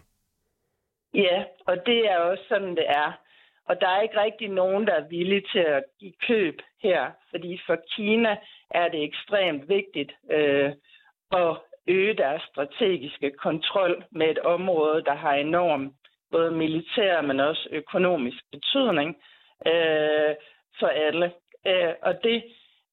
Ja, 1.15 1.45
og 1.67 1.77
det 1.87 2.01
er 2.11 2.19
også 2.19 2.45
sådan, 2.49 2.75
det 2.77 2.87
er. 2.89 3.13
Og 3.69 3.81
der 3.81 3.89
er 3.89 4.01
ikke 4.01 4.21
rigtig 4.21 4.49
nogen, 4.49 4.87
der 4.87 4.95
er 4.95 5.09
villige 5.09 5.45
til 5.53 5.65
at 5.77 5.85
give 6.01 6.13
køb 6.27 6.57
her, 6.83 7.11
fordi 7.31 7.61
for 7.67 7.77
Kina 7.97 8.37
er 8.71 8.89
det 8.89 9.05
ekstremt 9.05 9.69
vigtigt 9.69 10.13
øh, 10.33 10.73
at 11.33 11.57
øge 11.89 12.15
deres 12.15 12.43
strategiske 12.43 13.31
kontrol 13.31 14.05
med 14.11 14.31
et 14.31 14.39
område, 14.39 15.05
der 15.05 15.15
har 15.15 15.35
enorm 15.35 15.95
både 16.31 16.51
militær, 16.51 17.21
men 17.21 17.41
også 17.41 17.69
økonomisk 17.73 18.39
betydning. 18.53 19.17
Øh, 19.67 20.35
for 20.79 20.87
alle. 20.87 21.33
Øh, 21.67 21.95
og 22.03 22.15
det, 22.25 22.45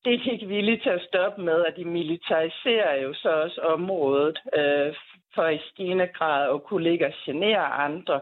det 0.06 0.13
er 0.13 0.32
ikke 0.32 0.47
villige 0.47 0.80
til 0.84 0.89
at 0.89 1.06
stoppe 1.08 1.41
med, 1.41 1.65
at 1.65 1.75
de 1.77 1.86
militariserer 1.86 3.01
jo 3.01 3.13
så 3.13 3.30
også 3.30 3.62
området 3.62 4.39
øh, 4.58 4.95
for 5.36 5.47
i 5.47 5.60
stigende 5.71 6.08
grad 6.08 6.54
at 6.54 6.63
kunne 6.63 6.84
ligge 6.84 7.06
og 7.06 7.13
genere 7.25 7.65
andre 7.65 8.21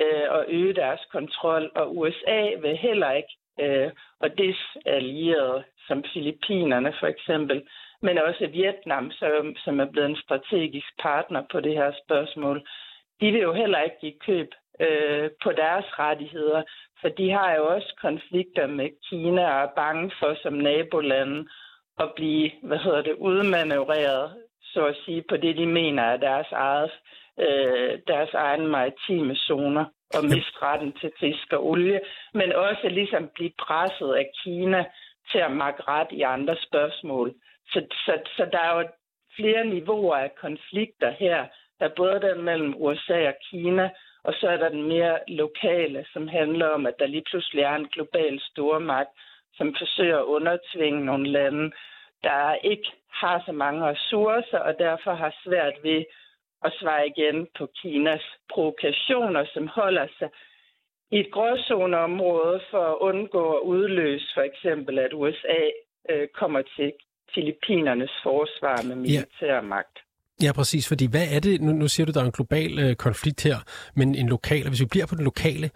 øh, 0.00 0.26
og 0.30 0.44
øge 0.48 0.74
deres 0.74 1.00
kontrol. 1.12 1.70
Og 1.74 1.96
USA 1.96 2.50
vil 2.60 2.76
heller 2.76 3.10
ikke, 3.12 3.34
øh, 3.60 3.90
og 4.20 4.38
desallierede 4.38 5.64
som 5.86 6.04
Filippinerne 6.12 6.94
for 7.00 7.06
eksempel, 7.06 7.68
men 8.06 8.18
også 8.18 8.46
Vietnam, 8.46 9.10
som, 9.10 9.56
som 9.64 9.80
er 9.80 9.88
blevet 9.92 10.10
en 10.10 10.22
strategisk 10.24 10.90
partner 11.02 11.42
på 11.52 11.60
det 11.60 11.74
her 11.80 11.92
spørgsmål, 12.04 12.56
de 13.20 13.32
vil 13.32 13.40
jo 13.40 13.52
heller 13.52 13.80
ikke 13.80 14.00
give 14.00 14.18
køb 14.26 14.50
øh, 14.80 15.30
på 15.44 15.50
deres 15.52 15.86
rettigheder, 15.98 16.62
for 17.00 17.08
de 17.08 17.30
har 17.30 17.54
jo 17.54 17.66
også 17.74 17.94
konflikter 18.00 18.66
med 18.66 18.88
Kina 19.08 19.42
og 19.54 19.62
er 19.62 19.74
bange 19.76 20.12
for 20.18 20.34
som 20.42 20.52
nabolande 20.52 21.48
at 21.98 22.12
blive, 22.16 22.50
hvad 22.62 22.78
hedder 22.78 23.02
det, 23.02 23.14
udmanøvreret, 23.14 24.36
så 24.62 24.86
at 24.86 24.96
sige, 25.04 25.22
på 25.28 25.36
det, 25.36 25.56
de 25.56 25.66
mener 25.66 26.02
er 26.02 26.16
deres, 26.16 26.46
eget, 26.52 26.92
øh, 27.40 27.98
deres 28.06 28.34
egen 28.34 28.66
maritime 28.66 29.36
zoner 29.36 29.84
og 30.16 30.24
miste 30.24 30.62
retten 30.62 30.92
til 31.00 31.10
fisk 31.20 31.52
og 31.52 31.66
olie, 31.66 32.00
men 32.34 32.52
også 32.52 32.88
ligesom 32.88 33.30
blive 33.34 33.52
presset 33.58 34.12
af 34.14 34.26
Kina 34.42 34.84
til 35.30 35.38
at 35.38 35.52
magte 35.52 35.82
ret 35.88 36.08
i 36.10 36.20
andre 36.22 36.56
spørgsmål. 36.66 37.34
Så, 37.72 37.86
så, 37.90 38.22
så 38.36 38.48
der 38.52 38.58
er 38.58 38.80
jo 38.80 38.88
flere 39.36 39.64
niveauer 39.64 40.16
af 40.16 40.34
konflikter 40.34 41.10
her, 41.10 41.46
der 41.78 41.86
er 41.86 41.94
både 41.96 42.20
den 42.20 42.42
mellem 42.42 42.74
USA 42.76 43.28
og 43.28 43.34
Kina, 43.50 43.90
og 44.24 44.34
så 44.34 44.48
er 44.48 44.56
der 44.56 44.68
den 44.68 44.82
mere 44.82 45.18
lokale, 45.28 46.06
som 46.12 46.28
handler 46.28 46.66
om, 46.66 46.86
at 46.86 46.94
der 46.98 47.06
lige 47.06 47.24
pludselig 47.30 47.62
er 47.62 47.74
en 47.74 47.88
global 47.88 48.40
stormagt, 48.40 49.10
som 49.54 49.74
forsøger 49.78 50.18
at 50.18 50.24
undertvinge 50.24 51.04
nogle 51.04 51.30
lande, 51.30 51.72
der 52.22 52.54
ikke 52.54 52.88
har 53.12 53.42
så 53.46 53.52
mange 53.52 53.84
ressourcer, 53.86 54.58
og 54.58 54.78
derfor 54.78 55.14
har 55.14 55.34
svært 55.44 55.74
ved 55.82 56.04
at 56.64 56.72
svare 56.80 57.06
igen 57.08 57.48
på 57.58 57.66
Kinas 57.66 58.24
provokationer, 58.52 59.44
som 59.54 59.68
holder 59.68 60.06
sig 60.18 60.28
i 61.10 61.20
et 61.20 61.30
gråzoneområde 61.32 62.60
for 62.70 62.84
at 62.92 62.98
undgå 63.00 63.52
at 63.52 63.60
udløse 63.60 64.26
for 64.34 64.42
eksempel, 64.42 64.98
at 64.98 65.12
USA 65.12 65.60
øh, 66.10 66.28
kommer 66.28 66.62
til 66.76 66.92
Filippinernes 67.34 68.14
forsvar 68.22 68.88
med 68.88 68.96
militær 68.96 69.60
magt. 69.60 69.98
Ja, 70.42 70.52
præcis, 70.52 70.88
fordi 70.88 71.06
hvad 71.10 71.26
er 71.36 71.40
det, 71.40 71.60
nu, 71.60 71.72
nu 71.72 71.88
siger 71.88 72.06
du, 72.06 72.12
der 72.12 72.20
er 72.20 72.24
en 72.24 72.38
global 72.40 72.72
øh, 72.84 72.94
konflikt 73.06 73.40
her, 73.48 73.58
men 73.98 74.14
en 74.14 74.28
lokal, 74.28 74.62
og 74.64 74.70
hvis 74.70 74.84
vi 74.84 74.92
bliver 74.94 75.06
på 75.06 75.14
den 75.14 75.24
lokale, 75.24 75.68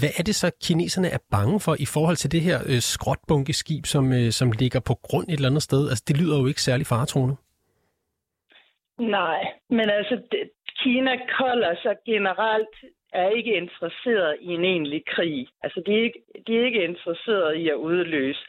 hvad 0.00 0.12
er 0.18 0.22
det 0.22 0.34
så, 0.34 0.50
kineserne 0.66 1.08
er 1.08 1.22
bange 1.30 1.60
for 1.60 1.74
i 1.86 1.86
forhold 1.94 2.16
til 2.16 2.32
det 2.32 2.40
her 2.48 2.58
øh, 2.70 2.80
skråtbunkeskib, 2.80 3.84
som, 3.86 4.04
øh, 4.12 4.30
som 4.30 4.48
ligger 4.62 4.80
på 4.80 4.94
grund 5.06 5.26
et 5.28 5.34
eller 5.34 5.48
andet 5.48 5.62
sted? 5.62 5.82
Altså, 5.90 6.04
det 6.08 6.16
lyder 6.20 6.36
jo 6.40 6.46
ikke 6.46 6.62
særlig 6.68 6.86
faretroende. 6.86 7.36
Nej, 8.98 9.40
men 9.70 9.86
altså, 9.98 10.14
det, 10.30 10.42
Kina 10.82 11.14
kolder 11.38 11.74
sig 11.82 11.94
generelt 12.06 12.76
er 13.12 13.28
ikke 13.28 13.52
interesseret 13.62 14.36
i 14.40 14.48
en 14.58 14.64
egentlig 14.64 15.02
krig. 15.14 15.46
Altså, 15.62 15.82
de 15.86 15.92
er 15.98 16.02
ikke, 16.02 16.20
de 16.46 16.58
er 16.58 16.64
ikke 16.64 16.84
interesseret 16.84 17.56
i 17.56 17.68
at 17.68 17.74
udløse 17.74 18.44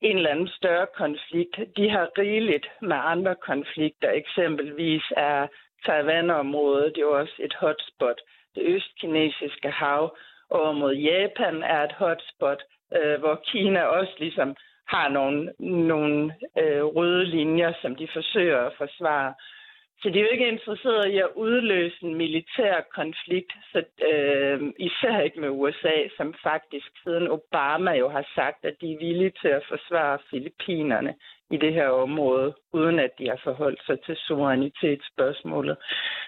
en 0.00 0.16
eller 0.16 0.30
anden 0.30 0.48
større 0.48 0.86
konflikt. 0.96 1.56
De 1.76 1.90
har 1.90 2.18
rigeligt 2.18 2.66
med 2.82 2.96
andre 2.96 3.34
konflikter. 3.34 4.10
Eksempelvis 4.10 5.02
er 5.16 5.46
Taiwan-området 5.86 6.98
jo 6.98 7.10
også 7.18 7.34
et 7.38 7.54
hotspot. 7.54 8.20
Det 8.54 8.62
østkinesiske 8.62 9.70
hav, 9.70 10.16
over 10.50 10.72
mod 10.72 10.94
Japan 10.94 11.62
er 11.62 11.82
et 11.84 11.92
hotspot, 11.92 12.62
øh, 12.96 13.18
hvor 13.20 13.40
Kina 13.46 13.82
også 13.82 14.14
ligesom 14.18 14.56
har 14.88 15.08
nogle, 15.08 15.52
nogle 15.58 16.34
øh, 16.58 16.84
røde 16.84 17.24
linjer, 17.24 17.72
som 17.82 17.96
de 17.96 18.08
forsøger 18.12 18.58
at 18.58 18.72
forsvare. 18.78 19.34
Så 20.02 20.10
de 20.10 20.18
er 20.18 20.22
jo 20.22 20.28
ikke 20.32 20.48
interesseret 20.48 21.08
i 21.10 21.18
at 21.18 21.34
udløse 21.34 22.04
en 22.04 22.14
militær 22.14 22.80
konflikt, 22.94 23.52
så, 23.72 23.82
øh, 24.12 24.72
især 24.78 25.20
ikke 25.20 25.40
med 25.40 25.48
USA, 25.48 25.96
som 26.16 26.34
faktisk 26.42 26.86
siden 27.02 27.28
Obama 27.30 27.92
jo 27.92 28.08
har 28.08 28.26
sagt, 28.34 28.64
at 28.64 28.74
de 28.80 28.92
er 28.92 28.98
villige 28.98 29.32
til 29.42 29.48
at 29.48 29.64
forsvare 29.68 30.18
Filippinerne 30.30 31.14
i 31.50 31.56
det 31.56 31.72
her 31.72 31.88
område, 31.88 32.54
uden 32.72 32.98
at 32.98 33.10
de 33.18 33.28
har 33.28 33.40
forholdt 33.44 33.82
sig 33.86 34.00
til 34.00 34.16
suverænitetsspørgsmålet. 34.16 35.76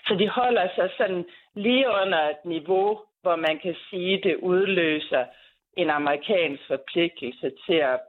Så 0.07 0.15
de 0.15 0.29
holder 0.29 0.69
sig 0.75 0.91
sådan 0.97 1.25
lige 1.55 1.87
under 2.03 2.19
et 2.19 2.45
niveau, 2.45 3.01
hvor 3.23 3.37
man 3.37 3.59
kan 3.59 3.77
sige, 3.91 4.19
at 4.19 4.25
det 4.25 4.37
udløser 4.37 5.25
en 5.77 5.91
amerikansk 5.91 6.63
forpligtelse 6.67 7.53
til 7.67 7.75
at 7.75 8.01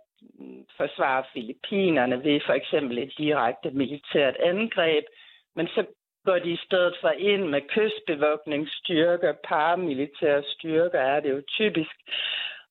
forsvare 0.77 1.23
Filippinerne 1.33 2.23
ved 2.23 2.39
for 2.45 2.53
eksempel 2.53 2.97
et 2.97 3.13
direkte 3.17 3.71
militært 3.71 4.35
angreb, 4.35 5.05
men 5.55 5.67
så 5.67 5.85
går 6.25 6.39
de 6.39 6.51
i 6.51 6.57
stedet 6.65 6.95
for 7.01 7.09
ind 7.09 7.43
med 7.47 7.61
kystbevogtningsstyrker, 7.61 9.33
paramilitære 9.43 10.43
styrker 10.43 10.99
er 10.99 11.19
det 11.19 11.31
jo 11.31 11.41
typisk, 11.47 11.95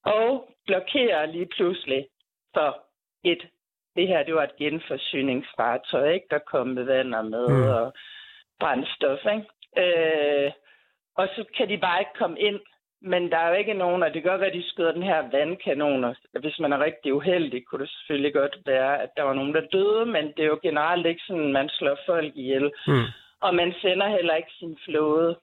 og 0.05 0.55
blokerer 0.67 1.27
lige 1.27 1.47
pludselig 1.47 2.07
for 2.55 2.83
et, 3.25 3.43
det 3.97 4.09
her 4.09 4.23
det 4.23 4.35
var 4.35 4.45
et 4.45 4.57
genforsyningsfartøj, 4.57 6.11
ikke? 6.11 6.27
der 6.31 6.39
kom 6.39 6.67
med 6.67 6.85
vand 6.85 7.15
og 7.15 7.25
med 7.27 7.49
mm. 7.49 7.69
og 7.69 7.93
brændstof. 8.61 9.19
Ikke? 9.25 9.47
Øh, 9.83 10.53
og 11.17 11.29
så 11.35 11.45
kan 11.57 11.69
de 11.69 11.79
bare 11.79 12.01
ikke 12.01 12.19
komme 12.19 12.41
ind 12.41 12.61
men 13.03 13.31
der 13.31 13.37
er 13.37 13.49
jo 13.49 13.55
ikke 13.55 13.75
nogen, 13.75 14.03
og 14.03 14.15
det 14.15 14.23
kan 14.23 14.31
godt 14.31 14.41
være, 14.41 14.51
at 14.51 14.57
de 14.57 14.69
skyder 14.69 14.93
den 14.93 15.03
her 15.03 15.31
vandkanon, 15.33 16.05
og 16.05 16.17
hvis 16.41 16.59
man 16.59 16.73
er 16.73 16.85
rigtig 16.85 17.15
uheldig, 17.15 17.65
kunne 17.65 17.83
det 17.85 17.91
selvfølgelig 17.91 18.33
godt 18.35 18.57
være, 18.67 19.03
at 19.03 19.11
der 19.17 19.23
var 19.23 19.35
nogen, 19.35 19.55
der 19.55 19.61
døde, 19.73 20.07
men 20.07 20.27
det 20.27 20.43
er 20.43 20.53
jo 20.55 20.59
generelt 20.63 21.07
ikke 21.07 21.23
sådan, 21.27 21.53
man 21.53 21.69
slår 21.69 21.99
folk 22.07 22.33
ihjel. 22.37 22.71
Mm. 22.87 23.07
Og 23.41 23.55
man 23.55 23.73
sender 23.83 24.09
heller 24.09 24.35
ikke 24.35 24.53
sin 24.59 24.79
flåde. 24.85 25.39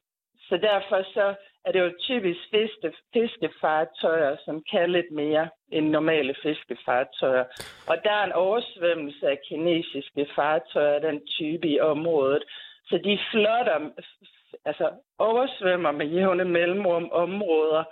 Så 0.50 0.58
derfor 0.58 1.04
så 1.14 1.34
er 1.66 1.72
det 1.72 1.80
jo 1.80 1.92
typisk 2.00 2.40
fiske, 2.52 2.94
fiskefartøjer, 3.14 4.36
som 4.46 4.64
kan 4.72 4.92
lidt 4.92 5.12
mere 5.12 5.50
end 5.72 5.90
normale 5.90 6.36
fiskefartøjer. 6.44 7.46
Og 7.88 7.96
der 8.04 8.12
er 8.12 8.24
en 8.26 8.32
oversvømmelse 8.32 9.28
af 9.28 9.40
kinesiske 9.50 10.28
fartøjer 10.36 10.94
af 10.94 11.02
den 11.02 11.28
type 11.38 11.68
i 11.68 11.80
området. 11.80 12.44
Så 12.90 12.98
de 13.04 13.20
flotter, 13.32 13.80
altså 14.66 14.92
oversvømmer 15.20 15.92
med 15.92 16.06
jævne 16.06 16.46
mellemrum 16.46 17.10
områder, 17.12 17.84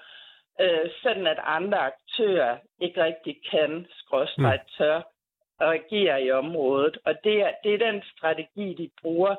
øh, 0.61 0.89
sådan 1.03 1.27
at 1.27 1.39
andre 1.43 1.77
aktører 1.77 2.57
ikke 2.81 3.03
rigtig 3.03 3.35
kan, 3.51 3.85
skråstrejt 3.89 4.61
mm. 4.63 4.69
tør, 4.77 5.01
at 5.59 5.69
agere 5.69 6.23
i 6.23 6.31
området. 6.31 6.97
Og 7.05 7.15
det 7.23 7.41
er, 7.41 7.51
det 7.63 7.73
er 7.73 7.91
den 7.91 8.03
strategi, 8.17 8.73
de 8.73 8.89
bruger. 9.01 9.35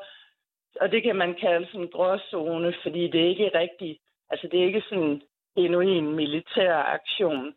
Og 0.81 0.91
det 0.93 1.03
kan 1.03 1.17
man 1.17 1.35
kalde 1.35 1.67
sådan 1.67 1.81
en 1.81 1.89
gråzone, 1.89 2.75
fordi 2.83 3.09
det 3.09 3.21
er 3.25 3.29
ikke 3.29 3.51
rigtig, 3.55 3.99
altså 4.31 4.49
det 4.49 4.61
er 4.61 4.65
ikke 4.65 4.85
sådan 4.89 5.23
en 5.57 5.75
en 5.83 6.17
militær 6.17 6.75
aktion. 6.75 7.55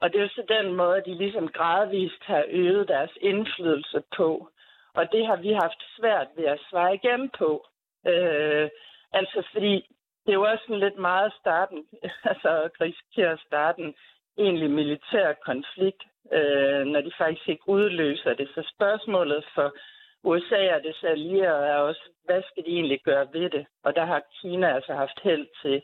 Og 0.00 0.12
det 0.12 0.18
er 0.18 0.22
jo 0.22 0.28
så 0.28 0.44
den 0.48 0.72
måde, 0.72 1.02
de 1.06 1.14
ligesom 1.14 1.48
gradvist 1.48 2.22
har 2.22 2.44
øget 2.48 2.88
deres 2.88 3.10
indflydelse 3.20 4.02
på. 4.16 4.48
Og 4.94 5.12
det 5.12 5.26
har 5.26 5.36
vi 5.36 5.52
haft 5.52 5.82
svært 5.96 6.28
ved 6.36 6.44
at 6.44 6.60
svare 6.70 6.94
igen 6.94 7.30
på. 7.38 7.66
Øh, 8.06 8.68
Altså, 9.18 9.38
fordi 9.52 9.74
det 10.22 10.30
er 10.32 10.40
jo 10.40 10.50
også 10.50 10.64
sådan 10.64 10.84
lidt 10.86 10.98
meget 10.98 11.32
starten, 11.40 11.80
altså 12.30 12.50
at 12.66 12.80
risikere 12.80 13.32
at 13.32 13.44
starte 13.46 13.82
en 13.82 13.94
egentlig 14.38 14.70
militær 14.70 15.32
konflikt, 15.32 16.02
øh, 16.32 16.82
når 16.92 17.00
de 17.00 17.12
faktisk 17.18 17.48
ikke 17.48 17.68
udløser 17.68 18.34
det. 18.34 18.48
Så 18.54 18.72
spørgsmålet 18.74 19.44
for 19.54 19.68
USA 20.24 20.74
og 20.74 20.82
det 20.82 20.96
allierede 21.02 21.66
er 21.66 21.76
også, 21.76 22.04
hvad 22.24 22.42
skal 22.42 22.64
de 22.64 22.70
egentlig 22.70 23.00
gøre 23.04 23.28
ved 23.32 23.50
det? 23.50 23.66
Og 23.84 23.96
der 23.96 24.04
har 24.04 24.22
Kina 24.40 24.74
altså 24.74 24.92
haft 24.94 25.20
held 25.22 25.46
til 25.62 25.82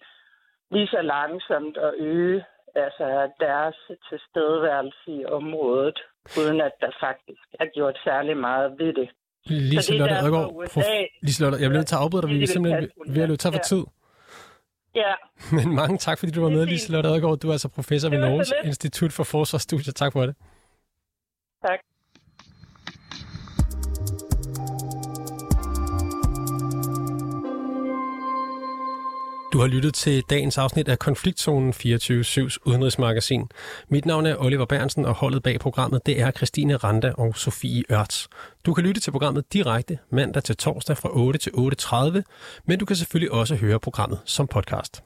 lige 0.70 0.86
så 0.86 1.02
langsomt 1.02 1.76
at 1.76 1.94
øge 1.98 2.44
altså 2.74 3.30
deres 3.40 3.76
tilstedeværelse 4.08 5.06
i 5.06 5.24
området, 5.24 5.98
uden 6.38 6.60
at 6.60 6.72
der 6.80 6.90
faktisk 7.00 7.46
er 7.60 7.66
gjort 7.66 7.98
særlig 8.04 8.36
meget 8.36 8.78
ved 8.78 8.92
det. 8.92 9.10
Lise 9.46 9.94
Lotte 9.94 10.14
Ødegaard, 10.14 10.68
prof... 10.72 10.84
Lise 11.22 11.42
Lotte, 11.42 11.58
jeg 11.58 11.68
bliver 11.70 11.78
nødt 11.78 11.86
til 11.86 11.94
at 11.94 12.00
afbryde 12.00 12.22
dig, 12.22 12.30
vi 12.30 12.42
er 12.42 12.46
simpelthen 12.46 12.88
ved 13.06 13.22
at 13.22 13.28
løbe 13.28 13.36
tør 13.36 13.50
for 13.50 13.58
tid. 13.58 13.84
Ja. 14.94 15.14
Men 15.56 15.74
mange 15.74 15.98
tak, 15.98 16.18
fordi 16.18 16.32
du 16.32 16.42
var 16.42 16.50
med, 16.50 16.66
Lise 16.66 16.92
Lotte 16.92 17.08
Ødegaard. 17.08 17.38
Du 17.38 17.48
er 17.48 17.52
altså 17.52 17.68
professor 17.68 18.08
ved 18.08 18.18
Norges 18.18 18.52
Institut 18.64 19.12
for 19.12 19.24
Forsvarsstudier. 19.24 19.92
Tak 19.92 20.12
for 20.12 20.26
det. 20.26 20.34
Tak. 21.66 21.78
Du 29.52 29.60
har 29.60 29.66
lyttet 29.66 29.94
til 29.94 30.22
dagens 30.30 30.58
afsnit 30.58 30.88
af 30.88 30.98
Konfliktzonen 30.98 31.70
24-7's 31.70 32.56
udenrigsmagasin. 32.66 33.50
Mit 33.88 34.06
navn 34.06 34.26
er 34.26 34.36
Oliver 34.36 34.64
Bernsen, 34.64 35.04
og 35.04 35.14
holdet 35.14 35.42
bag 35.42 35.60
programmet 35.60 36.06
det 36.06 36.20
er 36.20 36.30
Christine 36.30 36.76
Randa 36.76 37.12
og 37.18 37.36
Sofie 37.36 37.84
Ørts. 37.90 38.28
Du 38.66 38.74
kan 38.74 38.84
lytte 38.84 39.00
til 39.00 39.10
programmet 39.10 39.52
direkte 39.52 39.98
mandag 40.10 40.42
til 40.44 40.56
torsdag 40.56 40.96
fra 40.96 41.08
8 41.12 41.38
til 41.38 41.50
8.30, 41.50 42.22
men 42.66 42.78
du 42.78 42.84
kan 42.84 42.96
selvfølgelig 42.96 43.32
også 43.32 43.54
høre 43.54 43.80
programmet 43.80 44.20
som 44.24 44.46
podcast. 44.46 45.02